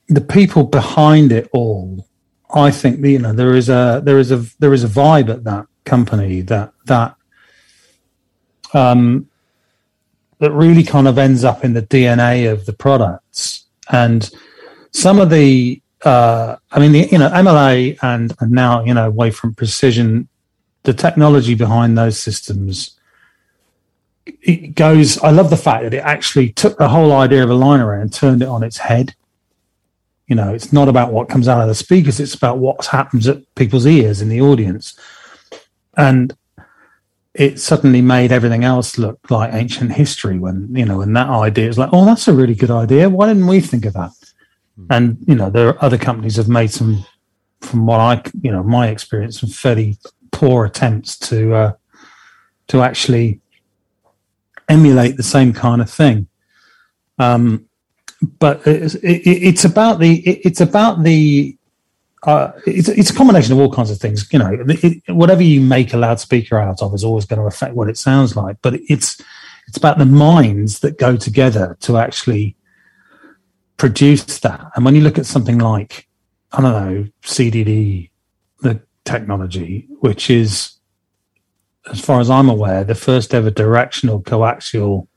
the 0.08 0.22
people 0.22 0.64
behind 0.64 1.32
it 1.32 1.50
all 1.52 2.08
I 2.56 2.72
think 2.72 3.04
you 3.06 3.20
know 3.20 3.34
there 3.34 3.54
is 3.54 3.70
a 3.70 4.02
there 4.04 4.18
is 4.18 4.32
a 4.32 4.46
there 4.60 4.74
is 4.74 4.84
a 4.84 4.88
vibe 4.88 5.30
at 5.30 5.44
that 5.44 5.66
company 5.84 6.42
that 6.42 6.72
that 6.86 7.16
um, 8.74 9.30
that 10.40 10.52
really 10.52 10.84
kind 10.84 11.08
of 11.08 11.18
ends 11.18 11.44
up 11.44 11.64
in 11.64 11.74
the 11.74 11.82
DNA 11.82 12.52
of 12.52 12.66
the 12.66 12.74
products. 12.74 13.66
And 13.92 14.30
some 14.92 15.20
of 15.20 15.30
the 15.30 15.82
uh, 16.04 16.56
I 16.72 16.80
mean 16.80 16.94
the, 16.94 17.08
you 17.12 17.18
know 17.18 17.30
MLA 17.30 17.98
and, 18.02 18.34
and 18.40 18.52
now 18.52 18.84
you 18.84 18.94
know 18.94 19.12
Wavefront 19.12 19.58
Precision 19.58 20.30
the 20.84 20.94
technology 20.94 21.56
behind 21.56 21.98
those 21.98 22.18
systems 22.20 22.98
it 24.26 24.76
goes 24.76 25.18
I 25.20 25.32
love 25.32 25.50
the 25.50 25.58
fact 25.58 25.84
that 25.84 25.94
it 25.94 26.04
actually 26.04 26.52
took 26.52 26.78
the 26.78 26.90
whole 26.90 27.12
idea 27.12 27.44
of 27.44 27.50
a 27.50 27.56
line 27.56 27.80
array 27.80 28.02
and 28.02 28.12
turned 28.12 28.42
it 28.42 28.48
on 28.48 28.64
its 28.64 28.78
head 28.78 29.16
you 30.28 30.36
know, 30.36 30.54
it's 30.54 30.74
not 30.74 30.88
about 30.88 31.12
what 31.12 31.30
comes 31.30 31.48
out 31.48 31.62
of 31.62 31.68
the 31.68 31.76
speakers, 31.76 32.20
it's 32.20 32.34
about 32.34 32.58
what 32.58 32.86
happens 32.86 33.28
at 33.28 33.44
people's 33.56 33.86
ears 33.86 34.22
in 34.22 34.30
the 34.30 34.42
audience. 34.42 34.98
And 35.98 36.36
it 37.34 37.60
suddenly 37.60 38.02
made 38.02 38.32
everything 38.32 38.64
else 38.64 38.98
look 38.98 39.20
like 39.30 39.54
ancient 39.54 39.92
history 39.92 40.40
when, 40.40 40.74
you 40.76 40.86
know, 40.86 40.98
when 41.00 41.14
that 41.14 41.30
idea 41.30 41.70
is 41.70 41.78
like, 41.78 41.90
oh, 41.94 42.06
that's 42.06 42.28
a 42.28 42.34
really 42.34 42.56
good 42.56 42.72
idea. 42.72 43.10
Why 43.10 43.28
didn't 43.28 43.48
we 43.48 43.62
think 43.62 43.86
of 43.86 43.94
that? 43.94 44.12
Mm. 44.80 44.88
And, 44.90 45.18
you 45.28 45.36
know, 45.36 45.50
there 45.50 45.70
are 45.70 45.84
other 45.84 45.98
companies 45.98 46.38
have 46.38 46.50
made 46.50 46.72
some, 46.72 47.06
from 47.62 47.86
what 47.86 48.00
I, 48.00 48.24
you 48.42 48.52
know, 48.52 48.64
my 48.64 48.88
experience, 48.88 49.42
some 49.42 49.50
fairly 49.50 49.98
poor 50.32 50.66
attempts 50.66 51.20
to, 51.20 51.54
uh, 51.54 51.74
to 52.70 52.82
actually 52.82 53.42
emulate 54.70 55.18
the 55.18 55.24
same 55.24 55.54
kind 55.54 55.82
of 55.82 55.90
thing. 55.90 56.28
Um, 57.20 57.66
but 58.40 58.66
it's, 58.66 58.96
it's 59.04 59.66
about 59.66 60.00
the 60.00 60.22
it's 60.28 60.62
about 60.62 61.04
the 61.04 61.58
uh, 62.24 62.52
it's, 62.66 62.90
it's 62.90 63.10
a 63.12 63.14
combination 63.14 63.54
of 63.54 63.60
all 63.60 63.72
kinds 63.72 63.92
of 63.92 64.00
things. 64.00 64.28
You 64.34 64.40
know, 64.40 64.58
it, 64.68 65.04
whatever 65.14 65.44
you 65.44 65.62
make 65.62 65.94
a 65.94 65.98
loudspeaker 65.98 66.58
out 66.58 66.82
of 66.82 66.94
is 66.94 67.04
always 67.04 67.26
going 67.26 67.40
to 67.40 67.46
affect 67.46 67.76
what 67.76 67.90
it 67.90 67.98
sounds 67.98 68.36
like. 68.36 68.58
But 68.62 68.76
it's 68.90 69.22
it's 69.68 69.78
about 69.78 69.98
the 69.98 70.06
minds 70.06 70.80
that 70.80 70.98
go 70.98 71.18
together 71.18 71.78
to 71.82 71.98
actually 71.98 72.56
produce 73.78 74.40
that. 74.40 74.72
And 74.76 74.86
when 74.86 74.96
you 74.96 75.02
look 75.02 75.18
at 75.18 75.26
something 75.26 75.60
like 75.60 76.08
I 76.52 76.62
don't 76.62 76.72
know 76.72 77.08
CDD, 77.24 78.10
the 78.62 78.82
technology, 79.04 79.88
which 80.00 80.30
is, 80.30 80.75
as 81.92 82.00
far 82.00 82.20
as 82.20 82.30
I'm 82.30 82.50
aware, 82.50 82.84
the 82.84 82.96
first 82.96 83.34
ever 83.34 83.50
directional 83.50 84.22
coaxial 84.22 85.08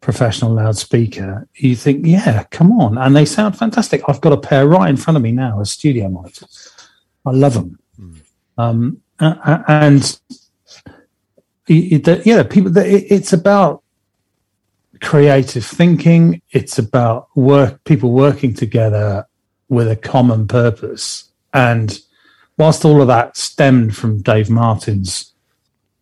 professional 0.00 0.52
loudspeaker, 0.52 1.48
you 1.56 1.74
think, 1.74 2.06
yeah, 2.06 2.44
come 2.50 2.72
on. 2.72 2.96
And 2.98 3.16
they 3.16 3.24
sound 3.24 3.58
fantastic. 3.58 4.02
I've 4.08 4.20
got 4.20 4.32
a 4.32 4.36
pair 4.36 4.66
right 4.66 4.88
in 4.88 4.96
front 4.96 5.16
of 5.16 5.22
me 5.22 5.32
now 5.32 5.60
as 5.60 5.70
studio 5.70 6.08
monitors. 6.08 6.72
I 7.24 7.30
love 7.30 7.54
them. 7.54 7.78
Mm. 8.00 8.20
Um, 8.58 9.02
and 9.18 10.20
yeah, 11.66 12.42
people, 12.44 12.76
it's 12.76 13.32
about 13.32 13.82
creative 15.00 15.64
thinking. 15.64 16.40
It's 16.50 16.78
about 16.78 17.28
work, 17.34 17.82
people 17.84 18.12
working 18.12 18.54
together 18.54 19.26
with 19.68 19.90
a 19.90 19.96
common 19.96 20.46
purpose. 20.46 21.30
And 21.52 21.98
whilst 22.58 22.84
all 22.84 23.00
of 23.00 23.08
that 23.08 23.36
stemmed 23.36 23.96
from 23.96 24.22
Dave 24.22 24.50
Martin's 24.50 25.32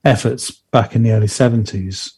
efforts 0.05 0.51
back 0.51 0.95
in 0.95 1.03
the 1.03 1.13
early 1.13 1.27
70s, 1.27 2.13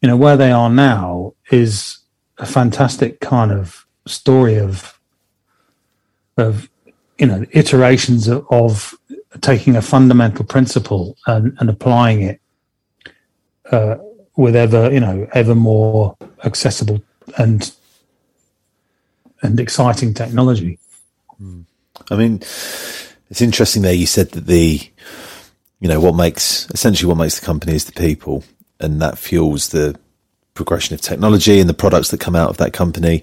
you 0.00 0.08
know, 0.08 0.16
where 0.16 0.36
they 0.36 0.52
are 0.52 0.70
now 0.70 1.34
is 1.50 1.98
a 2.38 2.46
fantastic 2.46 3.20
kind 3.20 3.50
of 3.50 3.86
story 4.06 4.56
of, 4.58 4.98
of, 6.36 6.68
you 7.18 7.26
know, 7.26 7.44
iterations 7.52 8.28
of, 8.28 8.46
of 8.50 8.94
taking 9.40 9.76
a 9.76 9.82
fundamental 9.82 10.44
principle 10.44 11.16
and, 11.26 11.56
and 11.58 11.68
applying 11.68 12.22
it 12.22 12.40
uh, 13.72 13.96
with 14.36 14.54
ever, 14.54 14.92
you 14.92 15.00
know, 15.00 15.26
ever 15.32 15.54
more 15.54 16.16
accessible 16.44 17.02
and 17.36 17.72
and 19.42 19.60
exciting 19.60 20.14
technology. 20.14 20.78
Hmm. 21.36 21.62
I 22.10 22.16
mean, 22.16 22.36
it's 23.30 23.40
interesting 23.40 23.82
there. 23.82 23.92
You 23.92 24.06
said 24.06 24.30
that 24.32 24.46
the, 24.46 24.80
you 25.80 25.88
know, 25.88 26.00
what 26.00 26.14
makes 26.14 26.68
essentially 26.70 27.08
what 27.08 27.18
makes 27.18 27.38
the 27.38 27.46
company 27.46 27.74
is 27.74 27.84
the 27.84 27.92
people, 27.92 28.44
and 28.80 29.00
that 29.00 29.18
fuels 29.18 29.68
the 29.68 29.98
progression 30.54 30.94
of 30.94 31.00
technology 31.00 31.60
and 31.60 31.68
the 31.68 31.74
products 31.74 32.10
that 32.10 32.20
come 32.20 32.34
out 32.34 32.50
of 32.50 32.56
that 32.56 32.72
company. 32.72 33.22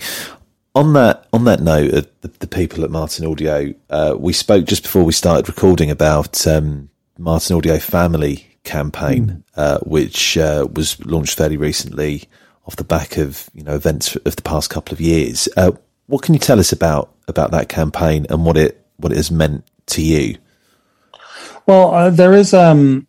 On 0.73 0.93
that 0.93 1.27
on 1.31 1.45
that 1.45 1.61
note, 1.61 1.93
uh, 1.93 2.01
the, 2.21 2.27
the, 2.39 2.47
people 2.47 2.83
at 2.83 2.91
Martin 2.91 3.25
Audio, 3.25 3.73
uh, 3.89 4.15
we 4.17 4.33
spoke 4.33 4.65
just 4.65 4.83
before 4.83 5.03
we 5.03 5.13
started 5.13 5.47
recording 5.47 5.89
about 5.89 6.45
um, 6.47 6.89
Martin 7.17 7.55
Audio 7.55 7.77
Family 7.77 8.45
campaign, 8.63 9.27
mm. 9.27 9.43
uh, 9.55 9.79
which 9.79 10.37
uh, 10.37 10.67
was 10.73 11.03
launched 11.05 11.37
fairly 11.37 11.55
recently 11.55 12.23
off 12.67 12.75
the 12.75 12.83
back 12.83 13.17
of 13.17 13.49
you 13.53 13.63
know 13.63 13.75
events 13.75 14.15
of 14.15 14.35
the 14.35 14.41
past 14.41 14.69
couple 14.69 14.93
of 14.93 14.99
years. 14.99 15.47
Uh, 15.55 15.71
what 16.07 16.21
can 16.21 16.33
you 16.33 16.39
tell 16.39 16.59
us 16.59 16.71
about 16.71 17.13
about 17.27 17.51
that 17.51 17.69
campaign 17.69 18.25
and 18.29 18.45
what 18.45 18.57
it 18.57 18.85
what 18.97 19.11
it 19.13 19.17
has 19.17 19.31
meant 19.31 19.65
to 19.87 20.01
you? 20.01 20.37
Well, 21.67 21.93
uh, 21.93 22.09
there 22.11 22.33
is 22.33 22.53
um, 22.53 23.07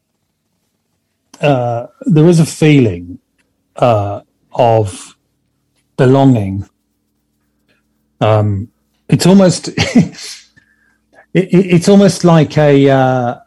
uh, 1.41 1.89
there 2.03 2.27
is 2.27 2.41
a 2.41 2.47
feeling 2.47 3.19
uh, 3.77 4.23
of 4.53 5.17
belonging. 5.97 6.69
Um, 8.21 8.69
it's 9.09 9.27
almost 9.27 9.69
it, 9.69 10.25
it's 11.35 11.89
almost 11.89 12.25
like 12.25 12.57
a 12.57 12.89
uh, 12.89 13.41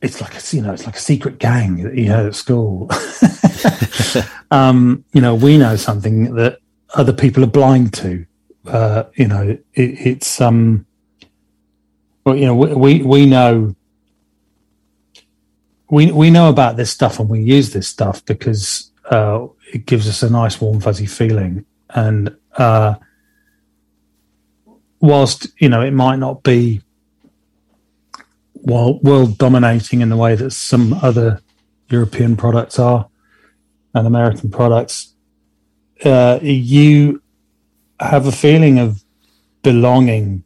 it's 0.00 0.20
like 0.20 0.34
a 0.34 0.56
you 0.56 0.62
know 0.62 0.72
it's 0.72 0.86
like 0.86 0.96
a 0.96 1.00
secret 1.00 1.38
gang 1.38 1.82
that 1.84 1.96
you 1.96 2.06
had 2.06 2.26
at 2.26 2.34
school. 2.34 2.90
um, 4.50 5.04
you 5.12 5.20
know, 5.20 5.34
we 5.34 5.58
know 5.58 5.76
something 5.76 6.34
that 6.36 6.58
other 6.94 7.12
people 7.12 7.44
are 7.44 7.48
blind 7.48 7.92
to. 7.94 8.24
Uh, 8.66 9.04
you 9.14 9.26
know, 9.26 9.42
it, 9.50 9.60
it's 9.74 10.40
um, 10.40 10.86
you 12.34 12.46
know, 12.46 12.54
we 12.54 13.02
we 13.02 13.26
know 13.26 13.74
we 15.90 16.12
we 16.12 16.30
know 16.30 16.48
about 16.48 16.76
this 16.76 16.90
stuff 16.90 17.18
and 17.18 17.28
we 17.28 17.40
use 17.40 17.72
this 17.72 17.88
stuff 17.88 18.24
because 18.24 18.90
uh, 19.10 19.46
it 19.72 19.86
gives 19.86 20.08
us 20.08 20.22
a 20.22 20.30
nice 20.30 20.60
warm 20.60 20.80
fuzzy 20.80 21.06
feeling. 21.06 21.64
And 21.90 22.36
uh, 22.56 22.96
whilst 25.00 25.48
you 25.58 25.68
know 25.68 25.80
it 25.80 25.92
might 25.92 26.16
not 26.16 26.42
be 26.42 26.82
world 28.64 29.38
dominating 29.38 30.00
in 30.00 30.08
the 30.08 30.16
way 30.16 30.34
that 30.34 30.50
some 30.50 30.92
other 30.92 31.40
European 31.88 32.36
products 32.36 32.78
are 32.78 33.08
and 33.94 34.06
American 34.06 34.50
products, 34.50 35.14
uh, 36.04 36.38
you 36.42 37.22
have 37.98 38.26
a 38.26 38.32
feeling 38.32 38.78
of 38.78 39.02
belonging 39.62 40.44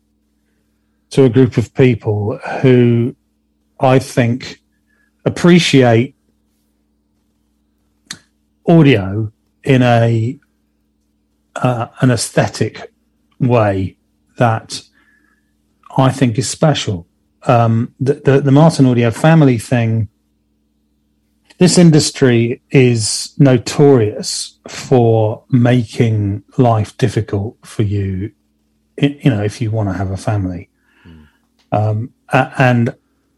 to 1.12 1.24
a 1.24 1.28
group 1.28 1.56
of 1.56 1.72
people 1.74 2.38
who 2.60 3.14
I 3.80 3.98
think 3.98 4.60
appreciate 5.24 6.14
audio 8.66 9.32
in 9.64 9.82
a 9.82 10.38
uh, 11.56 11.86
an 12.00 12.10
aesthetic 12.10 12.92
way 13.38 13.96
that 14.38 14.82
I 15.96 16.10
think 16.10 16.38
is 16.38 16.48
special 16.48 17.06
um, 17.44 17.94
the, 17.98 18.14
the, 18.14 18.40
the 18.40 18.52
Martin 18.52 18.86
Audio 18.86 19.10
family 19.10 19.58
thing. 19.58 20.08
This 21.58 21.78
industry 21.78 22.62
is 22.70 23.34
notorious 23.38 24.58
for 24.68 25.44
making 25.50 26.42
life 26.58 26.96
difficult 26.98 27.56
for 27.64 27.82
you. 27.82 28.32
You 28.96 29.30
know, 29.30 29.42
if 29.42 29.60
you 29.60 29.70
want 29.70 29.88
to 29.88 29.94
have 29.94 30.10
a 30.10 30.16
family. 30.16 30.68
Um, 31.72 32.12
and 32.32 32.94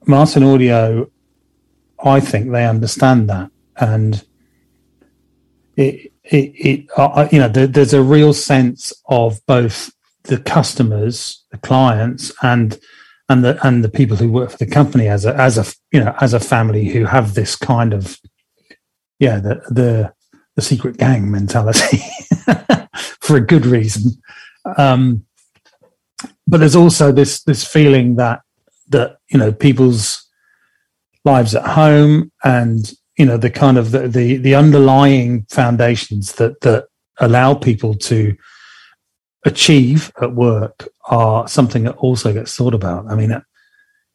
Martin 0.07 0.42
Audio, 0.42 1.11
I 2.05 2.20
think 2.20 2.51
they 2.51 2.66
understand 2.66 3.31
that, 3.31 3.51
and 3.77 4.25
it 5.77 6.12
it, 6.25 6.53
it 6.55 6.87
uh, 6.97 7.29
you 7.31 7.38
know 7.38 7.49
there, 7.49 7.66
there's 7.66 7.94
a 7.94 8.03
real 8.03 8.33
sense 8.33 8.92
of 9.07 9.44
both 9.47 9.92
the 10.25 10.38
customers, 10.38 11.44
the 11.51 11.59
clients, 11.59 12.33
and 12.42 12.79
and 13.29 13.44
the 13.44 13.66
and 13.66 13.83
the 13.85 13.88
people 13.88 14.16
who 14.16 14.31
work 14.31 14.51
for 14.51 14.59
the 14.59 14.66
company 14.66 15.09
as 15.09 15.25
a 15.25 15.35
as 15.37 15.57
a 15.57 15.64
you 15.92 16.01
know 16.01 16.14
as 16.20 16.35
a 16.35 16.40
family 16.40 16.87
who 16.87 17.05
have 17.05 17.35
this 17.35 17.57
kind 17.57 17.94
of 17.94 18.18
yeah 19.18 19.38
the 19.38 19.62
the 19.70 20.12
the 20.57 20.62
secret 20.62 20.97
gang 20.97 21.31
mentality 21.31 21.99
for 23.20 23.37
a 23.37 23.40
good 23.40 23.66
reason. 23.66 24.12
Um, 24.77 25.25
but 26.46 26.61
there's 26.61 26.76
also 26.76 27.12
this 27.12 27.42
this 27.44 27.66
feeling 27.66 28.16
that 28.16 28.40
that 28.88 29.16
you 29.30 29.38
know 29.38 29.52
people's 29.52 30.28
lives 31.24 31.54
at 31.54 31.66
home 31.66 32.30
and 32.42 32.92
you 33.16 33.24
know 33.24 33.37
the 33.37 33.50
kind 33.50 33.78
of 33.78 33.90
the 33.90 34.09
the, 34.09 34.37
the 34.37 34.54
underlying 34.54 35.46
foundations 35.50 36.35
that 36.35 36.61
that 36.61 36.87
allow 37.18 37.54
people 37.54 37.94
to 37.94 38.37
achieve 39.44 40.11
at 40.20 40.35
work 40.35 40.88
are 41.07 41.46
something 41.46 41.85
that 41.85 41.96
also 41.96 42.33
gets 42.33 42.57
thought 42.57 42.74
about. 42.74 43.07
I 43.11 43.14
mean, 43.14 43.30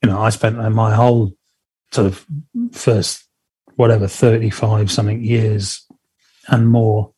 you 0.03 0.09
know, 0.09 0.19
I 0.19 0.29
spent 0.29 0.57
my 0.73 0.93
whole 0.93 1.33
sort 1.91 2.07
of 2.07 2.25
first, 2.71 3.25
whatever, 3.75 4.07
35 4.07 4.91
something 4.91 5.23
years 5.23 5.85
and 6.47 6.67
more, 6.67 7.13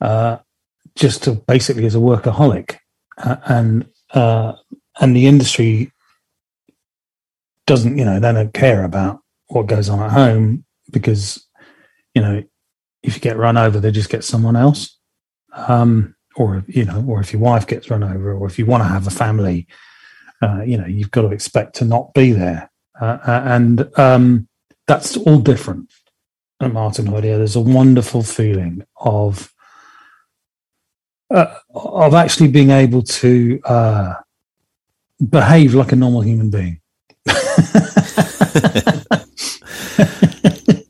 uh, 0.00 0.38
just 0.96 1.22
to 1.24 1.32
basically 1.32 1.86
as 1.86 1.94
a 1.94 1.98
workaholic. 1.98 2.76
Uh, 3.18 3.36
and, 3.46 3.86
uh, 4.12 4.54
and 5.00 5.16
the 5.16 5.26
industry 5.26 5.92
doesn't, 7.66 7.96
you 7.98 8.04
know, 8.04 8.20
they 8.20 8.32
don't 8.32 8.54
care 8.54 8.84
about 8.84 9.20
what 9.48 9.66
goes 9.66 9.88
on 9.88 10.00
at 10.00 10.10
home 10.10 10.64
because, 10.90 11.46
you 12.14 12.22
know, 12.22 12.42
if 13.02 13.14
you 13.14 13.20
get 13.20 13.36
run 13.36 13.56
over, 13.56 13.80
they 13.80 13.90
just 13.90 14.10
get 14.10 14.24
someone 14.24 14.56
else. 14.56 14.96
Um, 15.54 16.14
or 16.36 16.64
you 16.66 16.84
know, 16.84 17.04
or 17.06 17.20
if 17.20 17.32
your 17.32 17.42
wife 17.42 17.66
gets 17.66 17.90
run 17.90 18.02
over, 18.02 18.32
or 18.32 18.46
if 18.46 18.58
you 18.58 18.66
want 18.66 18.82
to 18.82 18.88
have 18.88 19.06
a 19.06 19.10
family, 19.10 19.66
uh, 20.40 20.62
you 20.62 20.78
know, 20.78 20.86
you've 20.86 21.10
got 21.10 21.22
to 21.22 21.32
expect 21.32 21.74
to 21.76 21.84
not 21.84 22.14
be 22.14 22.32
there, 22.32 22.70
uh, 23.00 23.18
uh 23.26 23.42
and 23.46 23.98
um, 23.98 24.48
that's 24.86 25.16
all 25.16 25.38
different. 25.38 25.90
At 26.60 26.72
Martin 26.72 27.12
Audio, 27.12 27.38
there's 27.38 27.56
a 27.56 27.60
wonderful 27.60 28.22
feeling 28.22 28.84
of 28.96 29.51
uh, 31.32 31.54
of 31.74 32.14
actually 32.14 32.48
being 32.48 32.70
able 32.70 33.02
to 33.02 33.60
uh, 33.64 34.14
behave 35.28 35.74
like 35.74 35.92
a 35.92 35.96
normal 35.96 36.20
human 36.20 36.50
being. 36.50 36.80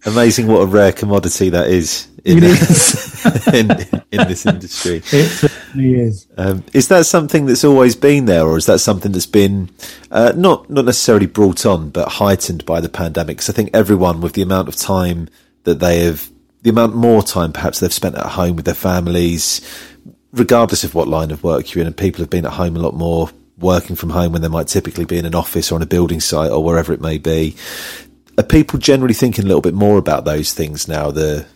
Amazing 0.04 0.46
what 0.48 0.60
a 0.60 0.66
rare 0.66 0.92
commodity 0.92 1.50
that 1.50 1.68
is 1.68 2.08
in, 2.24 2.38
in, 3.54 3.70
in, 4.10 4.28
this 4.28 4.46
industry. 4.46 4.96
It 4.96 5.28
certainly 5.28 5.94
is. 5.94 6.26
Um, 6.36 6.64
is 6.72 6.88
that 6.88 7.06
something 7.06 7.46
that's 7.46 7.64
always 7.64 7.96
been 7.96 8.26
there, 8.26 8.44
or 8.46 8.56
is 8.56 8.66
that 8.66 8.80
something 8.80 9.12
that's 9.12 9.26
been 9.26 9.70
uh, 10.10 10.32
not 10.36 10.68
not 10.68 10.84
necessarily 10.84 11.26
brought 11.26 11.64
on, 11.64 11.90
but 11.90 12.08
heightened 12.08 12.66
by 12.66 12.80
the 12.80 12.88
pandemic? 12.88 13.36
Because 13.36 13.50
I 13.50 13.52
think 13.52 13.70
everyone, 13.72 14.20
with 14.20 14.32
the 14.34 14.42
amount 14.42 14.68
of 14.68 14.76
time 14.76 15.28
that 15.64 15.78
they 15.80 16.00
have, 16.04 16.28
the 16.62 16.70
amount 16.70 16.94
more 16.94 17.22
time 17.22 17.52
perhaps 17.52 17.80
they've 17.80 17.92
spent 17.92 18.16
at 18.16 18.26
home 18.26 18.56
with 18.56 18.64
their 18.64 18.74
families, 18.74 19.60
regardless 20.32 20.84
of 20.84 20.94
what 20.94 21.08
line 21.08 21.30
of 21.30 21.44
work 21.44 21.74
you're 21.74 21.82
in, 21.82 21.86
and 21.86 21.96
people 21.96 22.20
have 22.22 22.30
been 22.30 22.46
at 22.46 22.52
home 22.52 22.76
a 22.76 22.80
lot 22.80 22.94
more 22.94 23.30
working 23.58 23.94
from 23.96 24.10
home 24.10 24.32
when 24.32 24.42
they 24.42 24.48
might 24.48 24.66
typically 24.66 25.04
be 25.04 25.18
in 25.18 25.26
an 25.26 25.34
office 25.34 25.70
or 25.70 25.76
on 25.76 25.82
a 25.82 25.86
building 25.86 26.20
site 26.20 26.50
or 26.50 26.64
wherever 26.64 26.92
it 26.92 27.00
may 27.00 27.18
be. 27.18 27.54
Are 28.38 28.42
people 28.44 28.78
generally 28.78 29.14
thinking 29.14 29.44
a 29.44 29.46
little 29.46 29.60
bit 29.60 29.74
more 29.74 29.98
about 29.98 30.24
those 30.24 30.52
things 30.54 30.88
now? 30.88 31.10
The 31.10 31.46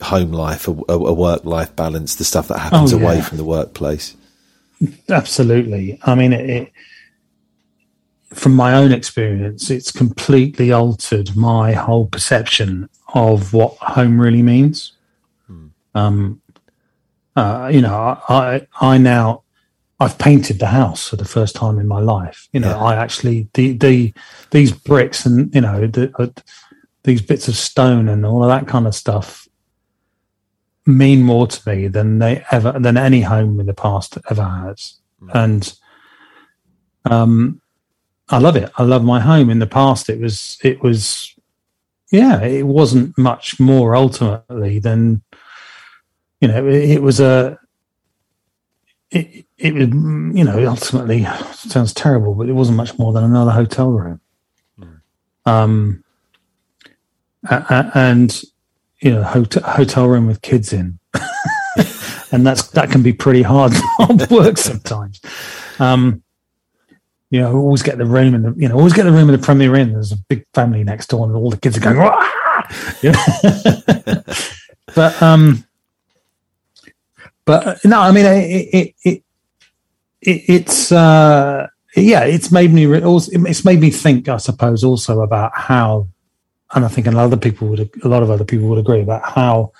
home 0.00 0.32
life, 0.32 0.66
a, 0.66 0.70
a 0.88 1.12
work 1.12 1.44
life 1.44 1.76
balance, 1.76 2.14
the 2.14 2.24
stuff 2.24 2.48
that 2.48 2.58
happens 2.58 2.92
Oh, 2.92 2.98
yeah. 2.98 3.04
away 3.04 3.20
from 3.20 3.36
the 3.36 3.44
workplace. 3.44 4.16
Absolutely. 5.10 5.98
I 6.04 6.14
mean, 6.14 6.32
it, 6.32 6.48
it, 6.50 6.72
from 8.32 8.54
my 8.54 8.74
own 8.74 8.92
experience, 8.92 9.70
it's 9.70 9.92
completely 9.92 10.72
altered 10.72 11.36
my 11.36 11.72
whole 11.72 12.06
perception 12.06 12.88
of 13.14 13.52
what 13.52 13.76
home 13.76 14.18
really 14.20 14.42
means. 14.42 14.92
Um, 15.94 16.39
uh, 17.36 17.70
you 17.72 17.80
know, 17.80 18.20
I, 18.28 18.66
I 18.80 18.98
now 18.98 19.42
I've 20.00 20.18
painted 20.18 20.58
the 20.58 20.66
house 20.66 21.08
for 21.08 21.16
the 21.16 21.24
first 21.24 21.54
time 21.54 21.78
in 21.78 21.86
my 21.86 22.00
life. 22.00 22.48
You 22.52 22.60
know, 22.60 22.70
Yeah. 22.70 22.82
I 22.82 22.96
actually 22.96 23.48
the 23.54 23.72
the 23.76 24.14
these 24.50 24.72
bricks 24.72 25.26
and 25.26 25.54
you 25.54 25.60
know 25.60 25.86
the, 25.86 26.10
uh, 26.18 26.28
these 27.04 27.22
bits 27.22 27.48
of 27.48 27.56
stone 27.56 28.08
and 28.08 28.24
all 28.24 28.42
of 28.42 28.48
that 28.48 28.66
kind 28.66 28.86
of 28.86 28.94
stuff 28.94 29.46
mean 30.86 31.22
more 31.22 31.46
to 31.46 31.68
me 31.68 31.86
than 31.88 32.18
they 32.18 32.44
ever 32.50 32.72
than 32.78 32.96
any 32.96 33.20
home 33.20 33.60
in 33.60 33.66
the 33.66 33.74
past 33.74 34.18
ever 34.30 34.44
has. 34.44 34.94
And 35.34 35.72
um 37.04 37.60
I 38.30 38.38
love 38.38 38.56
it. 38.56 38.70
I 38.76 38.84
love 38.84 39.04
my 39.04 39.20
home. 39.20 39.50
In 39.50 39.58
the 39.58 39.66
past 39.66 40.08
it 40.08 40.18
was 40.18 40.58
it 40.62 40.82
was 40.82 41.34
yeah, 42.10 42.42
it 42.42 42.66
wasn't 42.66 43.16
much 43.16 43.60
more 43.60 43.94
ultimately 43.94 44.78
than 44.78 45.22
you 46.40 46.48
know, 46.48 46.66
it, 46.66 46.90
it 46.90 47.02
was 47.02 47.20
a 47.20 47.58
it 49.10 49.46
it 49.58 49.74
was 49.74 49.88
you 49.88 50.44
know, 50.44 50.66
ultimately 50.66 51.24
sounds 51.52 51.92
terrible, 51.92 52.34
but 52.34 52.48
it 52.48 52.52
wasn't 52.52 52.76
much 52.76 52.98
more 52.98 53.12
than 53.12 53.24
another 53.24 53.50
hotel 53.50 53.90
room. 53.90 54.20
Um 55.46 56.04
a- 57.48 57.64
a- 57.70 57.98
and 57.98 58.42
you 59.00 59.10
know, 59.12 59.22
hotel, 59.22 59.62
hotel 59.62 60.06
room 60.06 60.26
with 60.26 60.42
kids 60.42 60.72
in. 60.72 60.98
and 62.32 62.46
that's 62.46 62.68
that 62.68 62.90
can 62.90 63.02
be 63.02 63.12
pretty 63.12 63.42
hard 63.42 63.72
hard 63.98 64.30
work 64.30 64.58
sometimes. 64.58 65.20
Um, 65.78 66.22
you 67.30 67.40
know, 67.40 67.56
always 67.56 67.82
get 67.82 67.98
the 67.98 68.04
room 68.04 68.34
in 68.34 68.42
the 68.42 68.54
you 68.56 68.68
know, 68.68 68.76
always 68.76 68.92
get 68.92 69.04
the 69.04 69.12
room 69.12 69.28
in 69.30 69.40
the 69.40 69.44
Premier 69.44 69.74
Inn. 69.76 69.92
There's 69.92 70.12
a 70.12 70.16
big 70.28 70.44
family 70.52 70.84
next 70.84 71.08
door, 71.08 71.26
and 71.26 71.34
all 71.34 71.50
the 71.50 71.56
kids 71.56 71.76
are 71.76 71.80
going. 71.80 71.96
Know? 71.96 72.10
but 74.94 75.22
um, 75.22 75.64
but 77.50 77.66
uh, 77.66 77.74
no, 77.84 78.00
I 78.00 78.12
mean, 78.12 78.26
it 78.26 78.68
it 78.72 78.94
it, 79.02 79.24
it 80.22 80.42
it's 80.46 80.92
uh, 80.92 81.66
yeah, 81.96 82.22
it's 82.22 82.52
made 82.52 82.72
me 82.72 82.86
it's 82.86 83.64
made 83.64 83.80
me 83.80 83.90
think, 83.90 84.28
I 84.28 84.36
suppose, 84.36 84.84
also 84.84 85.22
about 85.22 85.50
how, 85.56 86.06
and 86.72 86.84
I 86.84 86.88
think 86.88 87.08
a 87.08 87.10
lot 87.10 87.32
of 87.32 87.40
people 87.40 87.66
would 87.66 87.90
a 88.04 88.08
lot 88.08 88.22
of 88.22 88.30
other 88.30 88.44
people 88.44 88.68
would 88.68 88.78
agree 88.78 89.00
about 89.00 89.28
how 89.28 89.72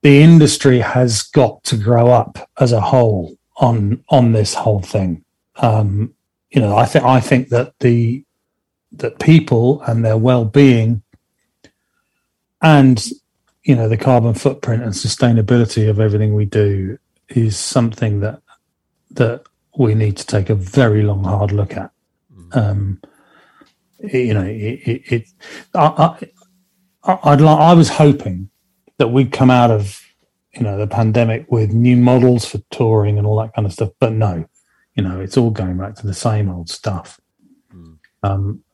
the 0.00 0.22
industry 0.22 0.78
has 0.78 1.22
got 1.22 1.62
to 1.64 1.76
grow 1.76 2.08
up 2.08 2.48
as 2.58 2.72
a 2.72 2.80
whole 2.80 3.36
on 3.58 4.02
on 4.08 4.32
this 4.32 4.54
whole 4.54 4.80
thing. 4.80 5.22
Um, 5.56 6.14
you 6.48 6.62
know, 6.62 6.78
I 6.78 6.86
think 6.86 7.04
I 7.04 7.20
think 7.20 7.50
that 7.50 7.78
the 7.80 8.24
that 8.92 9.18
people 9.18 9.82
and 9.82 10.02
their 10.02 10.16
well 10.16 10.46
being 10.46 11.02
and 12.62 13.06
you 13.68 13.76
know 13.76 13.86
the 13.86 13.98
carbon 13.98 14.32
footprint 14.32 14.82
and 14.82 14.92
sustainability 14.92 15.90
of 15.90 16.00
everything 16.00 16.34
we 16.34 16.46
do 16.46 16.98
is 17.28 17.54
something 17.58 18.20
that 18.20 18.40
that 19.10 19.42
we 19.76 19.94
need 19.94 20.16
to 20.16 20.26
take 20.26 20.48
a 20.48 20.54
very 20.54 21.02
long 21.02 21.22
hard 21.22 21.52
look 21.52 21.76
at. 21.76 21.90
Um, 22.52 23.00
you 23.98 24.32
know, 24.32 24.42
it, 24.42 24.80
it, 24.88 25.12
it 25.12 25.28
I, 25.74 26.16
I, 27.04 27.18
I'd 27.24 27.42
li- 27.42 27.46
I 27.46 27.74
was 27.74 27.90
hoping 27.90 28.48
that 28.96 29.08
we'd 29.08 29.32
come 29.32 29.50
out 29.50 29.70
of 29.70 30.02
you 30.54 30.62
know 30.62 30.78
the 30.78 30.86
pandemic 30.86 31.52
with 31.52 31.70
new 31.70 31.96
models 31.96 32.46
for 32.46 32.62
touring 32.70 33.18
and 33.18 33.26
all 33.26 33.38
that 33.38 33.54
kind 33.54 33.66
of 33.66 33.72
stuff 33.72 33.90
but 34.00 34.12
no 34.12 34.48
you 34.94 35.02
know 35.02 35.20
it's 35.20 35.36
all 35.36 35.50
going 35.50 35.76
back 35.76 35.94
to 35.96 36.06
the 36.06 36.14
same 36.14 36.48
old 36.48 36.70
stuff. 36.70 37.20
Um, 38.22 38.64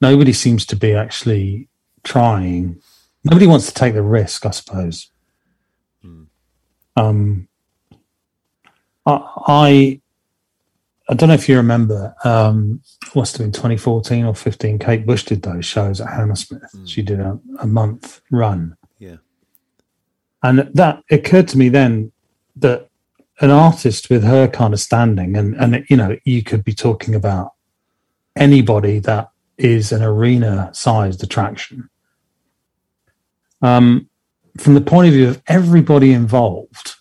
nobody 0.00 0.32
seems 0.32 0.64
to 0.66 0.76
be 0.76 0.94
actually 0.94 1.68
trying 2.02 2.80
nobody 3.24 3.46
wants 3.46 3.66
to 3.66 3.74
take 3.74 3.94
the 3.94 4.02
risk 4.02 4.46
i 4.46 4.50
suppose. 4.50 5.08
Um, 6.94 7.48
I, 9.06 9.12
I 9.46 10.00
i 11.08 11.14
don't 11.14 11.28
know 11.30 11.34
if 11.34 11.48
you 11.48 11.56
remember 11.56 12.14
um 12.22 12.82
it 13.06 13.16
must 13.16 13.36
have 13.36 13.44
been 13.44 13.52
2014 13.52 14.26
or 14.26 14.34
15 14.34 14.78
kate 14.78 15.06
bush 15.06 15.24
did 15.24 15.42
those 15.42 15.64
shows 15.64 16.00
at 16.00 16.08
hammersmith. 16.08 16.62
She 16.86 17.00
did 17.02 17.18
a, 17.20 17.38
a 17.60 17.66
month 17.66 18.20
run. 18.30 18.76
Yeah. 18.98 19.16
and 20.42 20.58
that 20.74 21.02
occurred 21.10 21.48
to 21.48 21.58
me 21.58 21.70
then 21.70 22.12
that 22.56 22.90
an 23.40 23.50
artist 23.50 24.08
with 24.08 24.22
her 24.22 24.46
kind 24.46 24.72
of 24.72 24.80
standing, 24.80 25.36
and, 25.36 25.56
and 25.56 25.84
you 25.88 25.96
know, 25.96 26.16
you 26.24 26.42
could 26.42 26.62
be 26.62 26.72
talking 26.72 27.14
about 27.14 27.52
anybody 28.36 29.00
that 29.00 29.30
is 29.58 29.90
an 29.92 30.02
arena 30.02 30.70
sized 30.72 31.22
attraction. 31.22 31.90
Um, 33.62 34.08
from 34.58 34.74
the 34.74 34.80
point 34.80 35.08
of 35.08 35.14
view 35.14 35.28
of 35.28 35.42
everybody 35.46 36.12
involved 36.12 36.96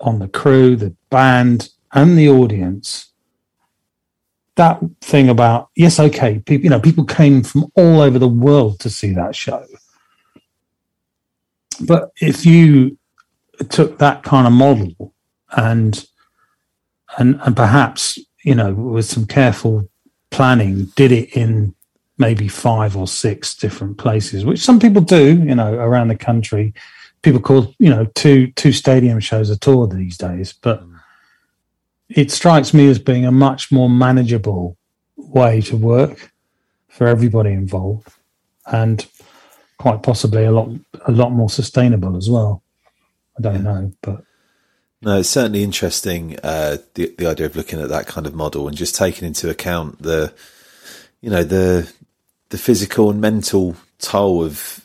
on 0.00 0.18
the 0.18 0.28
crew, 0.28 0.76
the 0.76 0.94
band, 1.10 1.70
and 1.92 2.16
the 2.16 2.28
audience, 2.28 3.12
that 4.56 4.80
thing 5.00 5.28
about, 5.28 5.70
yes, 5.74 5.98
okay, 5.98 6.38
people, 6.40 6.64
you 6.64 6.70
know, 6.70 6.80
people 6.80 7.04
came 7.04 7.42
from 7.42 7.66
all 7.74 8.00
over 8.00 8.18
the 8.18 8.28
world 8.28 8.78
to 8.80 8.90
see 8.90 9.12
that 9.12 9.34
show. 9.34 9.64
But 11.80 12.10
if 12.20 12.46
you 12.46 12.98
took 13.70 13.98
that 13.98 14.22
kind 14.22 14.46
of 14.46 14.52
model 14.52 15.14
and 15.52 16.06
and 17.18 17.38
and 17.42 17.56
perhaps 17.56 18.18
you 18.44 18.54
know 18.54 18.72
with 18.72 19.04
some 19.04 19.26
careful 19.26 19.88
planning 20.30 20.86
did 20.96 21.12
it 21.12 21.36
in 21.36 21.74
maybe 22.18 22.48
five 22.48 22.96
or 22.96 23.06
six 23.06 23.54
different 23.54 23.98
places 23.98 24.44
which 24.44 24.60
some 24.60 24.78
people 24.78 25.02
do 25.02 25.38
you 25.38 25.54
know 25.54 25.74
around 25.74 26.08
the 26.08 26.16
country 26.16 26.72
people 27.22 27.40
call 27.40 27.74
you 27.78 27.90
know 27.90 28.06
two 28.14 28.48
two 28.52 28.72
stadium 28.72 29.18
shows 29.18 29.50
a 29.50 29.58
tour 29.58 29.86
these 29.86 30.16
days 30.18 30.52
but 30.52 30.84
it 32.08 32.30
strikes 32.30 32.74
me 32.74 32.88
as 32.88 32.98
being 32.98 33.24
a 33.24 33.32
much 33.32 33.72
more 33.72 33.88
manageable 33.88 34.76
way 35.16 35.60
to 35.62 35.76
work 35.76 36.32
for 36.88 37.06
everybody 37.06 37.50
involved 37.50 38.08
and 38.66 39.06
quite 39.78 40.02
possibly 40.02 40.44
a 40.44 40.52
lot 40.52 40.68
a 41.06 41.10
lot 41.10 41.32
more 41.32 41.50
sustainable 41.50 42.16
as 42.16 42.30
well. 42.30 42.62
I 43.36 43.42
don't 43.42 43.64
know, 43.64 43.92
but 44.02 44.22
No, 45.00 45.18
it's 45.18 45.28
certainly 45.28 45.62
interesting. 45.64 46.38
Uh, 46.42 46.76
the 46.94 47.14
the 47.18 47.26
idea 47.26 47.46
of 47.46 47.56
looking 47.56 47.80
at 47.80 47.88
that 47.88 48.06
kind 48.06 48.26
of 48.26 48.34
model 48.34 48.68
and 48.68 48.76
just 48.76 48.94
taking 48.94 49.26
into 49.26 49.50
account 49.50 50.02
the, 50.02 50.32
you 51.22 51.30
know, 51.30 51.42
the 51.42 51.90
the 52.50 52.58
physical 52.58 53.10
and 53.10 53.20
mental 53.20 53.76
toll 53.98 54.44
of 54.44 54.84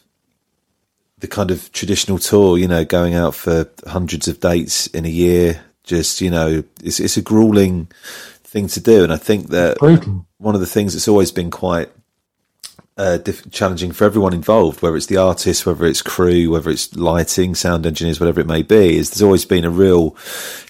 the 1.17 1.27
kind 1.27 1.51
of 1.51 1.69
traditional 1.73 2.19
tour. 2.19 2.57
You 2.57 2.69
know, 2.69 2.85
going 2.85 3.15
out 3.15 3.35
for 3.35 3.69
hundreds 3.85 4.29
of 4.29 4.39
dates 4.39 4.87
in 4.87 5.05
a 5.05 5.09
year. 5.09 5.61
Just 5.83 6.21
you 6.21 6.29
know, 6.29 6.63
it's 6.81 6.99
it's 6.99 7.17
a 7.17 7.21
grueling 7.21 7.87
thing 8.43 8.67
to 8.67 8.79
do, 8.79 9.03
and 9.03 9.11
I 9.11 9.17
think 9.17 9.49
that 9.49 9.81
one 10.37 10.55
of 10.55 10.61
the 10.61 10.67
things 10.67 10.93
that's 10.93 11.07
always 11.07 11.31
been 11.31 11.51
quite 11.51 11.89
uh, 12.97 13.17
diff- 13.17 13.49
challenging 13.51 13.91
for 13.91 14.05
everyone 14.05 14.33
involved, 14.33 14.81
whether 14.81 14.95
it's 14.95 15.05
the 15.05 15.17
artist, 15.17 15.65
whether 15.65 15.85
it's 15.85 16.01
crew, 16.01 16.51
whether 16.51 16.69
it's 16.69 16.95
lighting, 16.95 17.55
sound 17.55 17.85
engineers, 17.85 18.19
whatever 18.19 18.41
it 18.41 18.47
may 18.47 18.63
be, 18.63 18.97
is 18.97 19.09
there's 19.09 19.21
always 19.21 19.45
been 19.45 19.65
a 19.65 19.69
real 19.69 20.15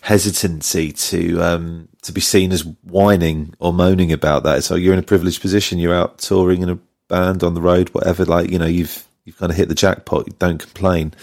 hesitancy 0.01 0.91
to 0.91 1.41
um, 1.41 1.88
to 2.08 2.13
be 2.13 2.22
seen 2.22 2.52
as 2.52 2.65
whining 2.84 3.54
or 3.60 3.72
moaning 3.72 4.12
about 4.12 4.43
that. 4.43 4.63
So 4.63 4.76
you're 4.76 4.93
in 4.93 5.00
a 5.00 5.04
privileged 5.04 5.41
position, 5.41 5.80
you're 5.80 5.96
out 5.96 6.17
touring 6.17 6.62
in 6.62 6.70
a 6.70 6.80
band 7.08 7.43
on 7.43 7.54
the 7.54 7.62
road, 7.62 7.89
whatever. 7.89 8.26
Like 8.26 8.50
you 8.50 8.60
know, 8.60 8.65
you've 8.65 9.08
you've 9.26 9.38
kind 9.38 9.52
of 9.52 9.58
hit 9.58 9.70
the 9.70 9.76
jackpot. 9.76 10.39
Don't 10.39 10.60
complain. 10.60 11.13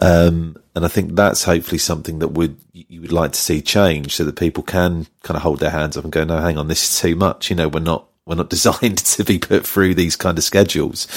Um, 0.00 0.56
and 0.74 0.84
I 0.84 0.88
think 0.88 1.14
that's 1.14 1.42
hopefully 1.42 1.78
something 1.78 2.20
that 2.20 2.28
would 2.28 2.56
you 2.72 3.00
would 3.00 3.12
like 3.12 3.32
to 3.32 3.40
see 3.40 3.60
change, 3.60 4.14
so 4.14 4.24
that 4.24 4.36
people 4.36 4.62
can 4.62 5.06
kind 5.22 5.36
of 5.36 5.42
hold 5.42 5.60
their 5.60 5.70
hands 5.70 5.96
up 5.96 6.04
and 6.04 6.12
go, 6.12 6.24
no, 6.24 6.38
hang 6.38 6.58
on, 6.58 6.68
this 6.68 6.84
is 6.84 7.00
too 7.00 7.16
much. 7.16 7.50
You 7.50 7.56
know, 7.56 7.68
we're 7.68 7.80
not 7.80 8.06
we're 8.26 8.36
not 8.36 8.50
designed 8.56 8.98
to 8.98 9.24
be 9.24 9.38
put 9.38 9.66
through 9.66 9.94
these 9.94 10.16
kind 10.16 10.38
of 10.38 10.44
schedules 10.44 11.08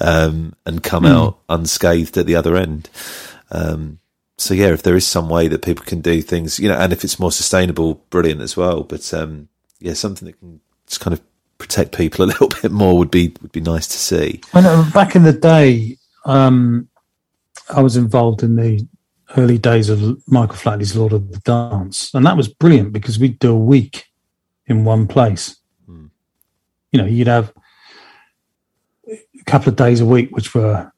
um, 0.00 0.54
and 0.64 0.82
come 0.82 1.04
out 1.04 1.38
unscathed 1.48 2.16
at 2.16 2.26
the 2.26 2.36
other 2.36 2.56
end. 2.56 2.88
Um, 3.50 3.98
so 4.38 4.54
yeah, 4.54 4.68
if 4.68 4.84
there 4.84 4.96
is 4.96 5.06
some 5.06 5.28
way 5.28 5.48
that 5.48 5.62
people 5.62 5.84
can 5.84 6.00
do 6.00 6.22
things, 6.22 6.60
you 6.60 6.68
know, 6.68 6.76
and 6.76 6.92
if 6.92 7.02
it's 7.02 7.18
more 7.18 7.32
sustainable, 7.32 7.94
brilliant 8.10 8.40
as 8.40 8.56
well. 8.56 8.84
But 8.84 9.12
um, 9.12 9.48
yeah, 9.80 9.94
something 9.94 10.26
that 10.26 10.38
can 10.38 10.60
just 10.86 11.00
kind 11.00 11.12
of 11.12 11.20
protect 11.58 11.96
people 11.96 12.24
a 12.24 12.26
little 12.32 12.48
bit 12.48 12.70
more 12.70 12.96
would 12.96 13.10
be 13.10 13.34
would 13.42 13.52
be 13.52 13.60
nice 13.60 13.88
to 13.88 13.98
see. 13.98 14.40
When 14.52 14.64
uh, 14.64 14.88
back 14.94 15.16
in 15.16 15.24
the 15.24 15.32
day, 15.32 15.96
um, 16.24 16.88
I 17.68 17.82
was 17.82 17.96
involved 17.96 18.44
in 18.44 18.54
the 18.54 18.86
early 19.36 19.58
days 19.58 19.88
of 19.90 20.00
Michael 20.28 20.56
Flatley's 20.56 20.96
Lord 20.96 21.12
of 21.12 21.32
the 21.32 21.40
Dance, 21.40 22.14
and 22.14 22.24
that 22.24 22.36
was 22.36 22.48
brilliant 22.48 22.92
because 22.92 23.18
we'd 23.18 23.40
do 23.40 23.52
a 23.52 23.58
week 23.58 24.06
in 24.66 24.84
one 24.84 25.08
place. 25.08 25.56
You 26.90 27.02
know, 27.02 27.04
you'd 27.04 27.26
have 27.26 27.52
a 29.10 29.44
couple 29.44 29.68
of 29.68 29.76
days 29.76 30.00
a 30.00 30.06
week, 30.06 30.34
which 30.34 30.54
were 30.54 30.90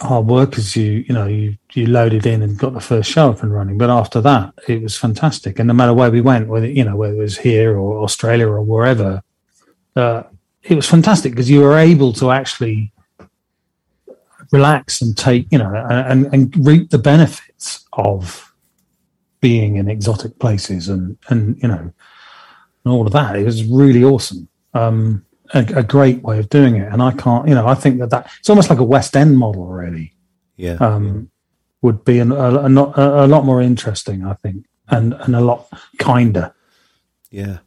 hard 0.00 0.26
work 0.26 0.50
because 0.50 0.74
you 0.76 1.04
you 1.06 1.14
know 1.14 1.26
you 1.26 1.56
you 1.72 1.86
loaded 1.86 2.26
in 2.26 2.42
and 2.42 2.58
got 2.58 2.72
the 2.72 2.80
first 2.80 3.10
show 3.10 3.30
up 3.30 3.42
and 3.42 3.52
running. 3.52 3.78
But 3.78 3.90
after 3.90 4.20
that, 4.22 4.54
it 4.68 4.82
was 4.82 4.96
fantastic. 4.96 5.58
And 5.58 5.68
no 5.68 5.74
matter 5.74 5.94
where 5.94 6.10
we 6.10 6.20
went, 6.20 6.48
whether 6.48 6.66
you 6.66 6.84
know 6.84 6.96
whether 6.96 7.14
it 7.14 7.18
was 7.18 7.38
here 7.38 7.76
or 7.76 8.02
Australia 8.02 8.48
or 8.48 8.62
wherever, 8.62 9.22
uh, 9.96 10.24
it 10.62 10.74
was 10.74 10.88
fantastic 10.88 11.32
because 11.32 11.50
you 11.50 11.60
were 11.60 11.78
able 11.78 12.12
to 12.14 12.30
actually 12.30 12.92
relax 14.52 15.00
and 15.00 15.16
take 15.16 15.50
you 15.50 15.58
know 15.58 15.74
and 15.90 16.26
and 16.32 16.66
reap 16.66 16.90
the 16.90 16.98
benefits 16.98 17.84
of 17.92 18.52
being 19.40 19.76
in 19.76 19.88
exotic 19.88 20.38
places 20.38 20.88
and 20.88 21.18
and 21.28 21.60
you 21.62 21.68
know 21.68 21.92
and 22.84 22.92
all 22.92 23.06
of 23.06 23.12
that. 23.12 23.36
It 23.36 23.44
was 23.44 23.64
really 23.64 24.04
awesome. 24.04 24.48
Um, 24.74 25.23
a, 25.52 25.60
a, 25.76 25.82
great 25.82 26.22
way 26.22 26.38
of 26.38 26.48
doing 26.48 26.76
it. 26.76 26.90
And 26.92 27.02
I 27.02 27.12
can't, 27.12 27.46
you 27.48 27.54
know, 27.54 27.66
I 27.66 27.74
think 27.74 27.98
that 27.98 28.10
that 28.10 28.30
it's 28.38 28.48
almost 28.48 28.70
like 28.70 28.78
a 28.78 28.84
West 28.84 29.16
End 29.16 29.36
model, 29.38 29.66
really. 29.66 30.14
Yeah. 30.56 30.74
Um, 30.74 31.30
would 31.82 32.04
be 32.04 32.18
an, 32.18 32.32
a, 32.32 32.36
a, 32.36 33.26
a, 33.26 33.26
lot 33.26 33.44
more 33.44 33.60
interesting, 33.60 34.24
I 34.24 34.34
think, 34.34 34.64
and 34.88 35.12
and 35.12 35.36
a 35.36 35.40
lot 35.40 35.68
kinder. 35.98 36.54
Yeah. 37.30 37.58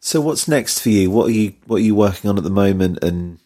So 0.00 0.20
what's 0.20 0.48
next 0.48 0.80
for 0.80 0.90
you? 0.90 1.10
What 1.10 1.28
are 1.28 1.32
you 1.32 1.54
what 1.66 1.76
are 1.76 1.84
you 1.84 1.94
working 1.94 2.28
on 2.28 2.36
at 2.36 2.44
the 2.44 2.50
moment, 2.50 3.02
and 3.02 3.38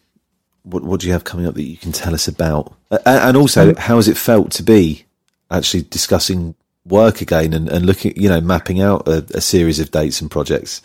what 0.63 0.83
what 0.83 0.99
do 0.99 1.07
you 1.07 1.13
have 1.13 1.23
coming 1.23 1.45
up 1.45 1.55
that 1.55 1.63
you 1.63 1.77
can 1.77 1.93
tell 1.93 2.13
us 2.13 2.27
about? 2.27 2.73
And 3.05 3.37
also, 3.37 3.69
um, 3.69 3.75
how 3.75 3.95
has 3.95 4.07
it 4.07 4.17
felt 4.17 4.51
to 4.53 4.63
be 4.63 5.05
actually 5.49 5.83
discussing 5.83 6.55
work 6.85 7.21
again 7.21 7.53
and, 7.53 7.69
and 7.69 7.85
looking, 7.85 8.13
you 8.17 8.27
know, 8.27 8.41
mapping 8.41 8.81
out 8.81 9.07
a, 9.07 9.25
a 9.33 9.41
series 9.41 9.79
of 9.79 9.91
dates 9.91 10.21
and 10.21 10.29
projects? 10.29 10.81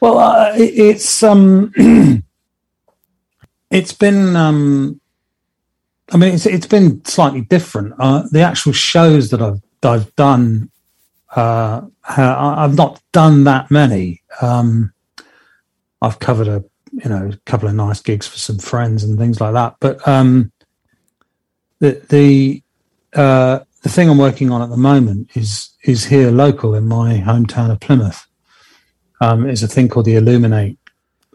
Well, 0.00 0.18
uh, 0.18 0.54
it, 0.56 0.74
it's 0.74 1.22
um, 1.22 1.72
it's 3.70 3.92
been 3.92 4.36
um, 4.36 5.00
I 6.10 6.16
mean, 6.16 6.34
it's 6.34 6.46
it's 6.46 6.66
been 6.66 7.04
slightly 7.04 7.42
different. 7.42 7.94
Uh, 7.98 8.24
the 8.30 8.40
actual 8.40 8.72
shows 8.72 9.30
that 9.30 9.42
I've 9.42 9.60
I've 9.82 10.14
done, 10.16 10.70
uh, 11.36 11.82
I've 12.08 12.76
not 12.76 13.00
done 13.12 13.44
that 13.44 13.70
many. 13.70 14.22
Um, 14.40 14.92
I've 16.00 16.18
covered 16.18 16.48
a 16.48 16.64
you 16.92 17.10
know 17.10 17.30
a 17.32 17.36
couple 17.44 17.68
of 17.68 17.74
nice 17.74 18.00
gigs 18.00 18.26
for 18.26 18.38
some 18.38 18.58
friends 18.58 19.04
and 19.04 19.18
things 19.18 19.40
like 19.40 19.52
that. 19.52 19.76
But 19.80 20.06
um, 20.08 20.50
the 21.80 22.02
the 22.08 22.62
uh, 23.12 23.60
the 23.82 23.88
thing 23.88 24.08
I'm 24.08 24.18
working 24.18 24.50
on 24.50 24.62
at 24.62 24.70
the 24.70 24.76
moment 24.78 25.30
is 25.34 25.70
is 25.84 26.06
here 26.06 26.30
local 26.30 26.74
in 26.74 26.88
my 26.88 27.18
hometown 27.18 27.70
of 27.70 27.80
Plymouth. 27.80 28.27
Um, 29.20 29.48
is 29.48 29.62
a 29.62 29.68
thing 29.68 29.88
called 29.88 30.06
the 30.06 30.14
Illuminate 30.14 30.78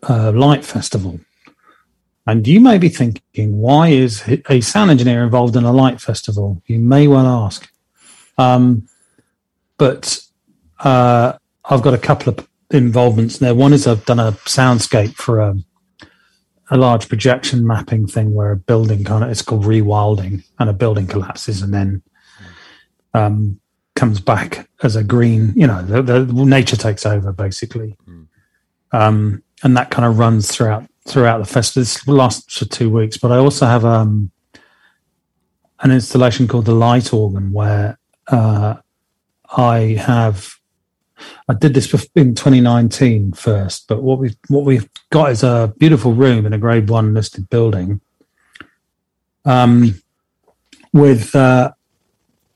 uh, 0.08 0.32
Light 0.32 0.64
Festival, 0.64 1.20
and 2.26 2.48
you 2.48 2.62
may 2.62 2.78
be 2.78 2.88
thinking, 2.88 3.58
why 3.58 3.90
is 3.90 4.24
a 4.50 4.62
sound 4.62 4.92
engineer 4.92 5.24
involved 5.24 5.56
in 5.56 5.66
a 5.66 5.74
light 5.74 6.00
festival? 6.00 6.62
You 6.68 6.80
may 6.80 7.08
well 7.08 7.28
ask. 7.28 7.70
Um, 8.38 8.88
but 9.78 10.22
uh, 10.80 11.34
I've 11.66 11.82
got 11.82 11.94
a 11.94 11.98
couple 11.98 12.34
of 12.34 12.48
involvements 12.72 13.40
there. 13.40 13.54
One 13.54 13.74
is 13.74 13.86
I've 13.86 14.06
done 14.06 14.20
a 14.20 14.32
soundscape 14.32 15.16
for 15.16 15.42
a, 15.42 15.56
a 16.72 16.78
large 16.78 17.10
projection 17.10 17.68
mapping 17.68 18.08
thing 18.08 18.34
where 18.34 18.52
a 18.52 18.58
building 18.58 19.04
kind 19.04 19.24
of 19.24 19.30
it's 19.30 19.42
called 19.42 19.66
rewilding, 19.66 20.46
and 20.60 20.70
a 20.70 20.74
building 20.74 21.08
collapses 21.08 21.62
and 21.62 21.74
then 21.74 22.02
um, 23.14 23.60
comes 23.96 24.20
back 24.20 24.68
as 24.82 24.96
a 24.96 25.04
green. 25.04 25.54
You 25.56 25.68
know, 25.68 25.82
the, 25.82 26.02
the 26.02 26.46
nature 26.46 26.76
takes 26.76 27.06
over 27.06 27.32
basically, 27.32 27.98
mm. 28.08 28.28
um, 28.92 29.44
and 29.64 29.78
that 29.78 29.92
kind 29.92 30.06
of 30.06 30.20
runs 30.20 30.52
throughout 30.52 30.86
throughout 31.08 31.40
the 31.40 31.46
festival. 31.46 31.82
This 31.82 32.08
lasts 32.08 32.58
for 32.58 32.66
two 32.66 32.90
weeks, 32.90 33.18
but 33.18 33.32
I 33.32 33.38
also 33.38 33.66
have 33.66 33.86
um, 33.86 34.32
an 35.82 35.92
installation 35.92 36.48
called 36.48 36.66
the 36.66 36.74
Light 36.74 37.14
Organ 37.14 37.52
where 37.52 37.98
uh, 38.28 38.76
I 39.56 39.98
have. 40.00 40.56
I 41.48 41.54
did 41.54 41.74
this 41.74 41.94
in 42.16 42.36
2019 42.36 43.34
first, 43.34 43.88
but 43.88 44.02
what 44.02 44.20
we've 44.20 44.36
what 44.50 44.66
we've 44.66 44.90
got 45.10 45.32
is 45.32 45.44
a 45.44 45.74
beautiful 45.78 46.14
room 46.14 46.46
in 46.46 46.52
a 46.52 46.58
Grade 46.58 46.90
One 46.90 47.14
listed 47.14 47.50
building, 47.50 48.02
um, 49.46 50.02
with 50.92 51.34
uh, 51.36 51.72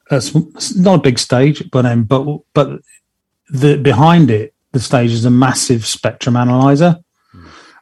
a, 0.09 0.21
not 0.75 0.99
a 0.99 1.01
big 1.01 1.19
stage, 1.19 1.69
but 1.71 1.85
um, 1.85 2.03
but 2.03 2.39
but 2.53 2.81
the 3.49 3.77
behind 3.77 4.31
it, 4.31 4.53
the 4.71 4.79
stage 4.79 5.11
is 5.11 5.25
a 5.25 5.31
massive 5.31 5.85
spectrum 5.85 6.35
analyzer 6.35 6.99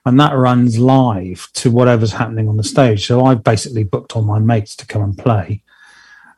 and 0.06 0.20
that 0.20 0.34
runs 0.34 0.78
live 0.78 1.50
to 1.54 1.72
whatever's 1.72 2.14
happening 2.14 2.48
on 2.48 2.58
the 2.58 2.64
stage. 2.64 3.08
So 3.08 3.26
I've 3.26 3.44
basically 3.44 3.84
booked 3.84 4.16
all 4.16 4.22
my 4.22 4.40
mates 4.40 4.76
to 4.78 4.88
come 4.88 5.02
and 5.02 5.18
play, 5.18 5.64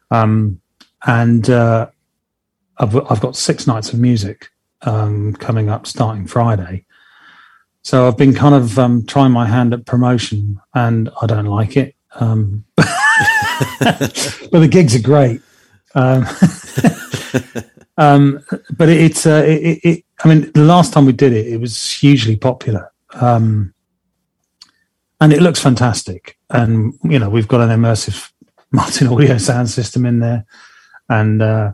um, 0.10 0.62
and 1.06 1.50
uh, 1.50 1.88
I've 2.78 2.96
I've 3.12 3.20
got 3.20 3.36
six 3.36 3.68
nights 3.68 3.92
of 3.92 4.00
music 4.00 4.50
um, 4.84 5.34
coming 5.34 5.70
up 5.70 5.86
starting 5.86 6.28
Friday. 6.28 6.86
So 7.82 8.08
I've 8.08 8.18
been 8.18 8.34
kind 8.34 8.56
of 8.56 8.80
um, 8.80 9.06
trying 9.06 9.32
my 9.32 9.46
hand 9.46 9.74
at 9.74 9.86
promotion, 9.86 10.60
and 10.74 11.10
I 11.22 11.28
don't 11.28 11.46
like 11.46 11.76
it. 11.76 11.96
Um, 12.16 12.64
but 12.76 12.90
the 14.52 14.70
gigs 14.70 14.96
are 14.96 15.02
great. 15.02 15.42
Um, 15.98 16.26
um, 17.98 18.44
but 18.78 18.90
it, 18.90 19.02
it's 19.02 19.26
uh, 19.26 19.44
it, 19.46 19.80
it, 19.84 20.06
I 20.24 20.28
mean, 20.28 20.52
the 20.54 20.64
last 20.64 20.94
time 20.94 21.06
we 21.06 21.14
did 21.14 21.34
it, 21.34 21.48
it 21.48 21.60
was 21.60 21.92
hugely 21.92 22.36
popular 22.36 22.92
um, 23.14 23.74
and 25.20 25.34
it 25.34 25.42
looks 25.42 25.60
fantastic. 25.60 26.38
And 26.50 26.94
you 27.04 27.20
know, 27.20 27.30
we've 27.30 27.48
got 27.48 27.62
an 27.62 27.70
immersive 27.70 28.32
Martin 28.72 29.08
audio 29.08 29.38
sound 29.38 29.70
system 29.70 30.06
in 30.06 30.20
there, 30.20 30.46
and 31.10 31.42
uh, 31.42 31.74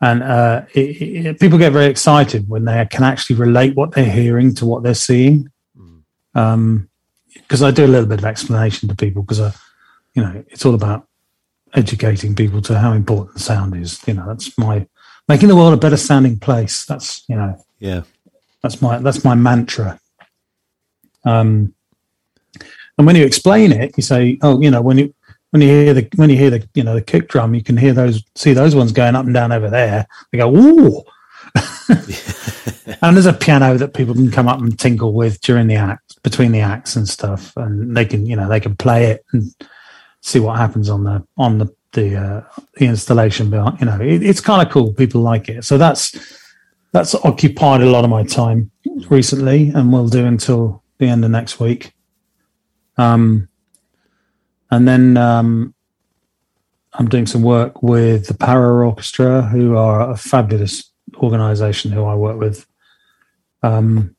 and 0.00 0.22
uh, 0.22 0.62
it, 0.74 1.02
it, 1.02 1.40
people 1.40 1.58
get 1.58 1.72
very 1.72 1.86
excited 1.86 2.48
when 2.48 2.64
they 2.64 2.86
can 2.90 3.04
actually 3.04 3.36
relate 3.36 3.76
what 3.76 3.92
they're 3.92 4.10
hearing 4.10 4.54
to 4.56 4.66
what 4.66 4.82
they're 4.82 4.94
seeing. 4.94 5.50
Because 6.34 7.60
mm. 7.60 7.62
um, 7.62 7.64
I 7.64 7.70
do 7.70 7.86
a 7.86 7.88
little 7.88 8.08
bit 8.08 8.18
of 8.18 8.24
explanation 8.24 8.88
to 8.88 8.96
people 8.96 9.22
because 9.22 9.40
I, 9.40 9.52
you 10.14 10.22
know, 10.22 10.44
it's 10.48 10.64
all 10.64 10.74
about 10.74 11.05
educating 11.76 12.34
people 12.34 12.62
to 12.62 12.78
how 12.78 12.92
important 12.92 13.40
sound 13.40 13.76
is. 13.76 14.00
You 14.06 14.14
know, 14.14 14.26
that's 14.26 14.56
my 14.58 14.86
making 15.28 15.48
the 15.48 15.56
world 15.56 15.74
a 15.74 15.76
better 15.76 15.96
sounding 15.96 16.38
place. 16.38 16.84
That's 16.84 17.22
you 17.28 17.36
know, 17.36 17.62
yeah, 17.78 18.02
that's 18.62 18.82
my 18.82 18.98
that's 18.98 19.24
my 19.24 19.34
mantra. 19.34 20.00
Um, 21.24 21.74
and 22.98 23.06
when 23.06 23.16
you 23.16 23.24
explain 23.24 23.72
it, 23.72 23.92
you 23.96 24.02
say, 24.02 24.38
"Oh, 24.42 24.60
you 24.60 24.70
know, 24.70 24.80
when 24.80 24.98
you 24.98 25.14
when 25.50 25.60
you 25.62 25.68
hear 25.68 25.94
the 25.94 26.08
when 26.16 26.30
you 26.30 26.36
hear 26.36 26.50
the 26.50 26.68
you 26.74 26.82
know 26.82 26.94
the 26.94 27.02
kick 27.02 27.28
drum, 27.28 27.54
you 27.54 27.62
can 27.62 27.76
hear 27.76 27.92
those 27.92 28.22
see 28.34 28.54
those 28.54 28.74
ones 28.74 28.92
going 28.92 29.14
up 29.14 29.26
and 29.26 29.34
down 29.34 29.52
over 29.52 29.68
there." 29.68 30.06
They 30.32 30.38
go, 30.38 30.54
"Ooh!" 30.54 31.04
and 31.88 33.16
there's 33.16 33.26
a 33.26 33.32
piano 33.32 33.76
that 33.76 33.94
people 33.94 34.14
can 34.14 34.30
come 34.30 34.48
up 34.48 34.60
and 34.60 34.78
tinkle 34.78 35.12
with 35.12 35.40
during 35.42 35.66
the 35.66 35.76
act, 35.76 36.22
between 36.22 36.52
the 36.52 36.60
acts 36.60 36.96
and 36.96 37.08
stuff, 37.08 37.56
and 37.56 37.96
they 37.96 38.04
can 38.04 38.26
you 38.26 38.36
know 38.36 38.48
they 38.48 38.60
can 38.60 38.76
play 38.76 39.06
it 39.10 39.24
and 39.32 39.54
see 40.26 40.40
what 40.40 40.58
happens 40.58 40.90
on 40.90 41.04
the 41.04 41.24
on 41.38 41.58
the 41.58 41.72
the, 41.92 42.16
uh, 42.16 42.42
the 42.74 42.86
installation. 42.86 43.48
But 43.48 43.80
you 43.80 43.86
know, 43.86 44.00
it, 44.00 44.22
it's 44.22 44.40
kind 44.40 44.66
of 44.66 44.72
cool. 44.72 44.92
People 44.92 45.22
like 45.22 45.48
it, 45.48 45.64
so 45.64 45.78
that's 45.78 46.14
that's 46.92 47.14
occupied 47.14 47.80
a 47.80 47.90
lot 47.90 48.04
of 48.04 48.10
my 48.10 48.24
time 48.24 48.70
recently, 49.08 49.70
and 49.70 49.92
will 49.92 50.08
do 50.08 50.26
until 50.26 50.82
the 50.98 51.06
end 51.06 51.24
of 51.24 51.30
next 51.30 51.60
week. 51.60 51.92
Um, 52.98 53.48
and 54.70 54.88
then 54.88 55.16
um, 55.16 55.74
I'm 56.94 57.08
doing 57.08 57.26
some 57.26 57.42
work 57.42 57.82
with 57.82 58.26
the 58.26 58.34
Para 58.34 58.84
Orchestra, 58.84 59.42
who 59.42 59.76
are 59.76 60.10
a 60.10 60.16
fabulous 60.16 60.90
organisation 61.18 61.92
who 61.92 62.04
I 62.04 62.14
work 62.14 62.38
with. 62.38 62.66
Um, 63.62 64.16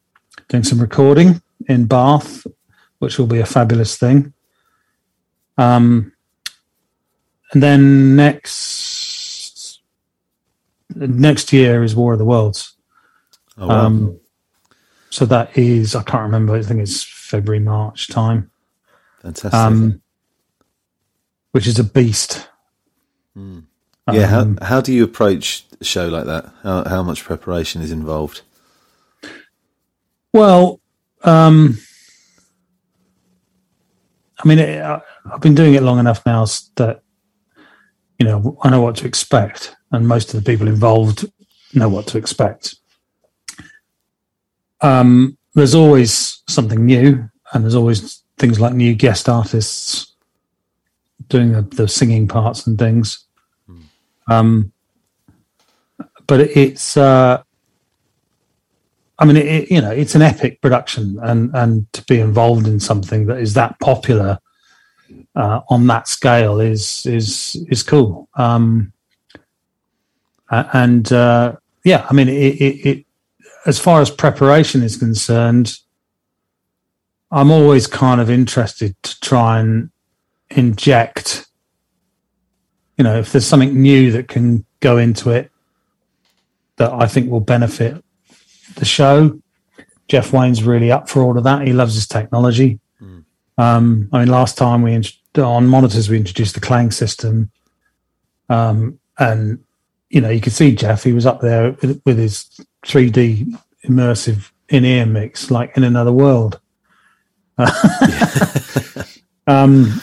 doing 0.49 0.63
some 0.63 0.79
recording 0.79 1.41
in 1.67 1.85
Bath, 1.85 2.47
which 2.99 3.19
will 3.19 3.27
be 3.27 3.39
a 3.39 3.45
fabulous 3.45 3.97
thing. 3.97 4.33
Um, 5.57 6.13
and 7.51 7.63
then 7.63 8.15
next 8.15 9.81
next 10.95 11.53
year 11.53 11.83
is 11.83 11.95
War 11.95 12.13
of 12.13 12.19
the 12.19 12.25
Worlds. 12.25 12.75
Oh, 13.57 13.67
wow. 13.67 13.85
um, 13.85 14.19
so 15.09 15.25
that 15.25 15.57
is, 15.57 15.95
I 15.95 16.03
can't 16.03 16.23
remember. 16.23 16.55
I 16.55 16.61
think 16.61 16.81
it's 16.81 17.03
February, 17.03 17.59
March 17.59 18.07
time. 18.07 18.51
Fantastic. 19.21 19.53
Um, 19.53 20.01
which 21.51 21.67
is 21.67 21.79
a 21.79 21.83
beast. 21.83 22.47
Mm. 23.35 23.63
Yeah. 24.11 24.37
Um, 24.37 24.57
how, 24.57 24.65
how 24.65 24.81
do 24.81 24.93
you 24.93 25.03
approach 25.03 25.65
a 25.79 25.83
show 25.83 26.07
like 26.07 26.25
that? 26.25 26.51
How, 26.63 26.87
how 26.87 27.03
much 27.03 27.23
preparation 27.23 27.81
is 27.81 27.91
involved? 27.91 28.41
Well, 30.33 30.79
um, 31.23 31.79
I 34.39 34.47
mean, 34.47 34.59
it, 34.59 34.81
I, 34.81 35.01
I've 35.31 35.41
been 35.41 35.55
doing 35.55 35.73
it 35.73 35.83
long 35.83 35.99
enough 35.99 36.25
now 36.25 36.45
that, 36.75 37.01
you 38.19 38.25
know, 38.25 38.57
I 38.61 38.69
know 38.69 38.81
what 38.81 38.95
to 38.97 39.07
expect. 39.07 39.75
And 39.91 40.07
most 40.07 40.33
of 40.33 40.43
the 40.43 40.51
people 40.51 40.67
involved 40.67 41.25
know 41.73 41.89
what 41.89 42.07
to 42.07 42.17
expect 42.17 42.75
um, 44.81 45.37
there's 45.53 45.75
always 45.75 46.43
something 46.47 46.85
new, 46.85 47.29
and 47.53 47.63
there's 47.63 47.75
always 47.75 48.23
things 48.37 48.59
like 48.59 48.73
new 48.73 48.93
guest 48.93 49.27
artists 49.27 50.15
doing 51.29 51.51
the, 51.51 51.61
the 51.61 51.87
singing 51.87 52.27
parts 52.27 52.67
and 52.67 52.77
things. 52.77 53.25
Um, 54.27 54.71
but 56.27 56.41
it, 56.41 56.57
it's, 56.57 56.97
uh, 56.97 57.41
I 59.19 59.25
mean, 59.25 59.37
it, 59.37 59.71
you 59.71 59.81
know, 59.81 59.91
it's 59.91 60.15
an 60.15 60.21
epic 60.21 60.61
production, 60.61 61.17
and 61.21 61.51
and 61.55 61.91
to 61.93 62.03
be 62.03 62.19
involved 62.19 62.67
in 62.67 62.79
something 62.79 63.25
that 63.27 63.39
is 63.39 63.53
that 63.55 63.79
popular 63.79 64.39
uh, 65.35 65.61
on 65.69 65.87
that 65.87 66.07
scale 66.07 66.59
is 66.59 67.05
is 67.05 67.57
is 67.69 67.83
cool. 67.83 68.29
Um, 68.35 68.93
and 70.49 71.11
uh, 71.11 71.55
yeah, 71.83 72.05
I 72.09 72.13
mean, 72.13 72.29
it, 72.29 72.55
it, 72.61 72.87
it, 72.87 73.05
as 73.65 73.79
far 73.79 74.01
as 74.01 74.09
preparation 74.09 74.81
is 74.81 74.95
concerned, 74.95 75.77
I'm 77.31 77.51
always 77.51 77.87
kind 77.87 78.21
of 78.21 78.29
interested 78.29 78.95
to 79.03 79.19
try 79.19 79.59
and 79.59 79.89
inject, 80.49 81.47
you 82.97 83.03
know, 83.03 83.17
if 83.19 83.31
there's 83.31 83.45
something 83.45 83.81
new 83.81 84.11
that 84.11 84.29
can 84.29 84.65
go 84.79 84.97
into 84.97 85.31
it 85.31 85.51
that 86.77 86.93
I 86.93 87.07
think 87.07 87.29
will 87.29 87.41
benefit 87.41 88.01
the 88.77 88.85
show. 88.85 89.39
Jeff 90.07 90.31
Wayne's 90.31 90.63
really 90.63 90.91
up 90.91 91.09
for 91.09 91.21
all 91.21 91.37
of 91.37 91.43
that. 91.43 91.67
He 91.67 91.73
loves 91.73 91.95
his 91.95 92.07
technology. 92.07 92.79
Mm. 93.01 93.25
Um, 93.57 94.09
I 94.13 94.19
mean, 94.19 94.29
last 94.29 94.57
time 94.57 94.81
we 94.81 95.01
on 95.37 95.67
monitors 95.67 96.09
we 96.09 96.17
introduced 96.17 96.55
the 96.55 96.61
KLANG 96.61 96.91
system, 96.91 97.51
um, 98.49 98.99
and 99.19 99.63
you 100.09 100.21
know 100.21 100.29
you 100.29 100.41
could 100.41 100.53
see 100.53 100.73
Jeff. 100.73 101.03
He 101.03 101.13
was 101.13 101.25
up 101.25 101.41
there 101.41 101.75
with 102.05 102.17
his 102.17 102.45
3D 102.85 103.53
immersive 103.85 104.51
in-ear 104.69 105.05
mix, 105.05 105.51
like 105.51 105.75
in 105.77 105.83
another 105.83 106.11
world. 106.11 106.59
um, 109.47 110.01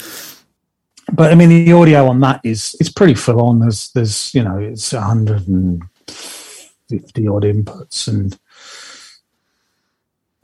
but 1.12 1.30
I 1.30 1.34
mean, 1.34 1.48
the 1.48 1.72
audio 1.72 2.08
on 2.08 2.20
that 2.20 2.40
is 2.44 2.76
it's 2.80 2.90
pretty 2.90 3.14
full 3.14 3.40
on. 3.40 3.60
There's 3.60 3.90
there's 3.92 4.34
you 4.34 4.42
know 4.42 4.58
it's 4.58 4.92
150 4.92 7.28
odd 7.28 7.44
inputs 7.44 8.08
and 8.08 8.38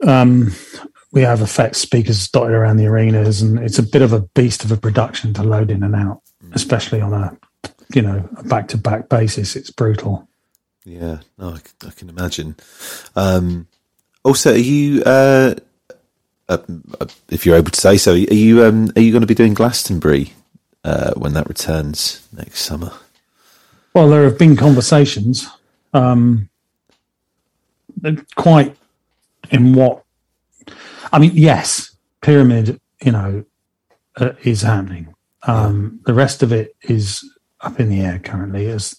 um, 0.03 0.53
we 1.11 1.21
have 1.21 1.41
effects 1.41 1.79
speakers 1.79 2.27
dotted 2.29 2.55
around 2.55 2.77
the 2.77 2.87
arenas, 2.87 3.41
and 3.41 3.59
it's 3.59 3.79
a 3.79 3.83
bit 3.83 4.01
of 4.01 4.13
a 4.13 4.21
beast 4.21 4.63
of 4.63 4.71
a 4.71 4.77
production 4.77 5.33
to 5.33 5.43
load 5.43 5.71
in 5.71 5.83
and 5.83 5.95
out, 5.95 6.21
mm. 6.43 6.53
especially 6.55 7.01
on 7.01 7.13
a 7.13 7.37
you 7.93 8.01
know 8.01 8.27
a 8.37 8.43
back 8.43 8.67
to 8.69 8.77
back 8.77 9.09
basis. 9.09 9.55
It's 9.55 9.69
brutal. 9.69 10.27
Yeah, 10.85 11.19
no, 11.37 11.49
I, 11.49 11.87
I 11.87 11.91
can 11.91 12.09
imagine. 12.09 12.55
Um, 13.15 13.67
also, 14.23 14.53
are 14.53 14.57
you, 14.57 15.03
uh, 15.03 15.55
uh, 16.49 16.57
if 17.29 17.45
you're 17.45 17.55
able 17.55 17.71
to 17.71 17.79
say 17.79 17.97
so, 17.97 18.13
are 18.13 18.15
you 18.15 18.63
um, 18.63 18.91
are 18.95 19.01
you 19.01 19.11
going 19.11 19.21
to 19.21 19.27
be 19.27 19.35
doing 19.35 19.53
Glastonbury 19.53 20.33
uh, 20.83 21.13
when 21.15 21.33
that 21.33 21.47
returns 21.47 22.27
next 22.35 22.61
summer? 22.61 22.91
Well, 23.93 24.09
there 24.09 24.23
have 24.23 24.39
been 24.39 24.55
conversations. 24.55 25.47
Um, 25.93 26.49
quite 28.35 28.75
in 29.51 29.73
what 29.73 30.03
I 31.11 31.19
mean, 31.19 31.31
yes, 31.33 31.95
pyramid, 32.21 32.79
you 33.03 33.11
know, 33.11 33.43
uh, 34.17 34.31
is 34.43 34.61
happening. 34.61 35.13
Um, 35.43 35.91
yeah. 35.93 36.03
The 36.07 36.13
rest 36.13 36.43
of 36.43 36.51
it 36.51 36.75
is 36.83 37.23
up 37.61 37.79
in 37.79 37.89
the 37.89 38.01
air 38.01 38.19
currently. 38.19 38.67
As 38.67 38.95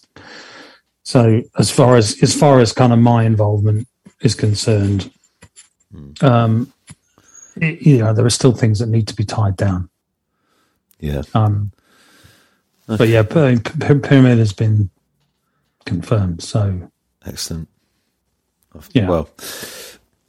so, 1.03 1.41
as 1.57 1.71
far 1.71 1.97
as 1.97 2.21
as 2.21 2.35
far 2.35 2.59
as 2.59 2.71
kind 2.71 2.93
of 2.93 2.99
my 2.99 3.23
involvement 3.23 3.87
is 4.21 4.35
concerned, 4.35 5.11
mm. 5.93 6.23
um, 6.23 6.71
it, 7.57 7.81
you 7.81 7.99
know, 7.99 8.13
there 8.13 8.25
are 8.25 8.31
still 8.31 8.53
things 8.53 8.79
that 8.79 8.87
need 8.87 9.07
to 9.07 9.15
be 9.15 9.25
tied 9.25 9.57
down. 9.57 9.89
Yeah. 10.99 11.23
Um, 11.33 11.71
okay. 12.89 12.97
but 12.97 13.07
yeah, 13.09 13.23
pyramid 13.23 14.37
has 14.37 14.53
been 14.53 14.89
confirmed. 15.85 16.41
So 16.41 16.89
excellent. 17.25 17.69
Yeah. 18.91 19.07
Well, 19.07 19.29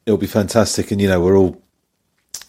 it'll 0.07 0.19
be 0.19 0.27
fantastic, 0.27 0.91
and 0.91 1.01
you 1.01 1.09
know 1.09 1.21
we're 1.21 1.37
all 1.37 1.61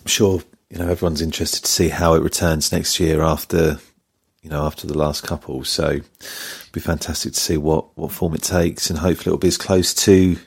sure 0.05 0.41
you 0.69 0.77
know 0.77 0.87
everyone's 0.87 1.21
interested 1.21 1.63
to 1.63 1.71
see 1.71 1.89
how 1.89 2.13
it 2.13 2.21
returns 2.21 2.71
next 2.71 2.99
year 2.99 3.21
after 3.21 3.79
you 4.41 4.49
know 4.49 4.65
after 4.65 4.87
the 4.87 4.97
last 4.97 5.23
couple. 5.23 5.63
So 5.63 5.89
it'll 5.89 6.71
be 6.73 6.79
fantastic 6.79 7.33
to 7.33 7.39
see 7.39 7.57
what 7.57 7.97
what 7.97 8.11
form 8.11 8.35
it 8.35 8.43
takes, 8.43 8.89
and 8.89 8.99
hopefully 8.99 9.31
it'll 9.31 9.39
be 9.39 9.47
as 9.47 9.57
close 9.57 9.93
to 10.05 10.37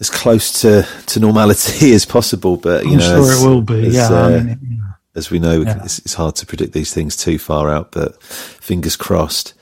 as 0.00 0.10
close 0.10 0.60
to, 0.62 0.86
to 1.06 1.20
normality 1.20 1.92
as 1.94 2.04
possible. 2.04 2.56
But 2.56 2.84
you 2.84 2.92
I'm 2.92 2.98
know, 2.98 3.24
sure 3.24 3.32
as, 3.32 3.42
it 3.42 3.46
will 3.46 3.62
be. 3.62 3.86
As, 3.88 3.94
yeah, 3.94 4.08
uh, 4.08 4.28
I 4.28 4.40
mean, 4.40 4.82
as 5.14 5.30
we 5.30 5.38
know, 5.38 5.62
yeah. 5.62 5.82
it's, 5.84 5.98
it's, 6.00 6.14
hard 6.14 6.36
to 6.36 6.46
predict 6.46 6.72
these 6.72 6.94
things 6.94 7.16
too 7.16 7.38
far 7.38 7.68
out. 7.68 7.92
But 7.92 8.22
fingers 8.22 8.96
crossed. 8.96 9.54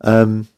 Um, 0.00 0.48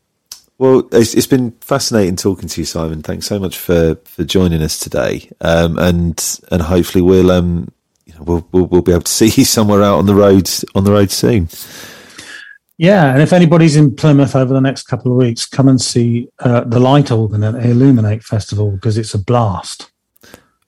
well, 0.58 0.88
it's, 0.92 1.14
it's 1.14 1.26
been 1.26 1.52
fascinating 1.60 2.16
talking 2.16 2.48
to 2.48 2.60
you, 2.60 2.64
Simon. 2.64 3.02
Thanks 3.02 3.26
so 3.26 3.38
much 3.38 3.58
for, 3.58 3.96
for 4.04 4.24
joining 4.24 4.62
us 4.62 4.78
today, 4.78 5.30
um, 5.40 5.78
and 5.78 6.40
and 6.50 6.62
hopefully 6.62 7.02
we'll 7.02 7.30
um 7.30 7.70
you 8.06 8.14
know, 8.14 8.22
we'll, 8.22 8.48
we'll 8.52 8.66
we'll 8.66 8.82
be 8.82 8.92
able 8.92 9.02
to 9.02 9.12
see 9.12 9.28
you 9.28 9.44
somewhere 9.44 9.82
out 9.82 9.98
on 9.98 10.06
the 10.06 10.14
road 10.14 10.48
on 10.74 10.84
the 10.84 10.92
road 10.92 11.10
soon. 11.10 11.48
Yeah, 12.78 13.12
and 13.12 13.22
if 13.22 13.32
anybody's 13.32 13.76
in 13.76 13.96
Plymouth 13.96 14.36
over 14.36 14.52
the 14.52 14.60
next 14.60 14.84
couple 14.84 15.10
of 15.10 15.16
weeks, 15.16 15.46
come 15.46 15.68
and 15.68 15.80
see 15.80 16.28
uh, 16.40 16.60
the 16.60 16.78
Light 16.78 17.10
Organ 17.10 17.42
at 17.42 17.54
Illuminate 17.54 18.22
Festival 18.22 18.70
because 18.70 18.98
it's 18.98 19.14
a 19.14 19.18
blast. 19.18 19.90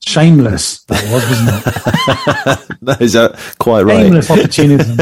Shameless 0.07 0.84
that 0.84 1.03
was, 1.12 1.28
wasn't 1.28 2.70
it? 2.70 2.78
no, 2.82 2.93
is 2.99 3.12
that 3.12 3.39
quite 3.59 3.82
right? 3.82 4.05
Shameless 4.05 4.30
opportunism. 4.30 4.97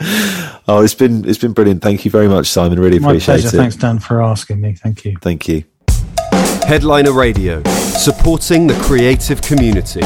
Oh, 0.70 0.82
it's 0.82 0.94
been 0.94 1.26
it's 1.26 1.38
been 1.38 1.52
brilliant. 1.52 1.82
Thank 1.82 2.04
you 2.04 2.10
very 2.10 2.28
much, 2.28 2.46
Simon. 2.46 2.78
Really 2.78 2.98
My 2.98 3.08
appreciate 3.08 3.40
pleasure. 3.40 3.56
it. 3.56 3.58
Thanks, 3.58 3.76
Dan, 3.76 3.98
for 3.98 4.22
asking 4.22 4.60
me. 4.60 4.74
Thank 4.74 5.04
you. 5.04 5.16
Thank 5.22 5.48
you. 5.48 5.64
Headliner 6.66 7.12
Radio, 7.12 7.62
supporting 7.64 8.66
the 8.66 8.74
creative 8.82 9.40
community. 9.40 10.02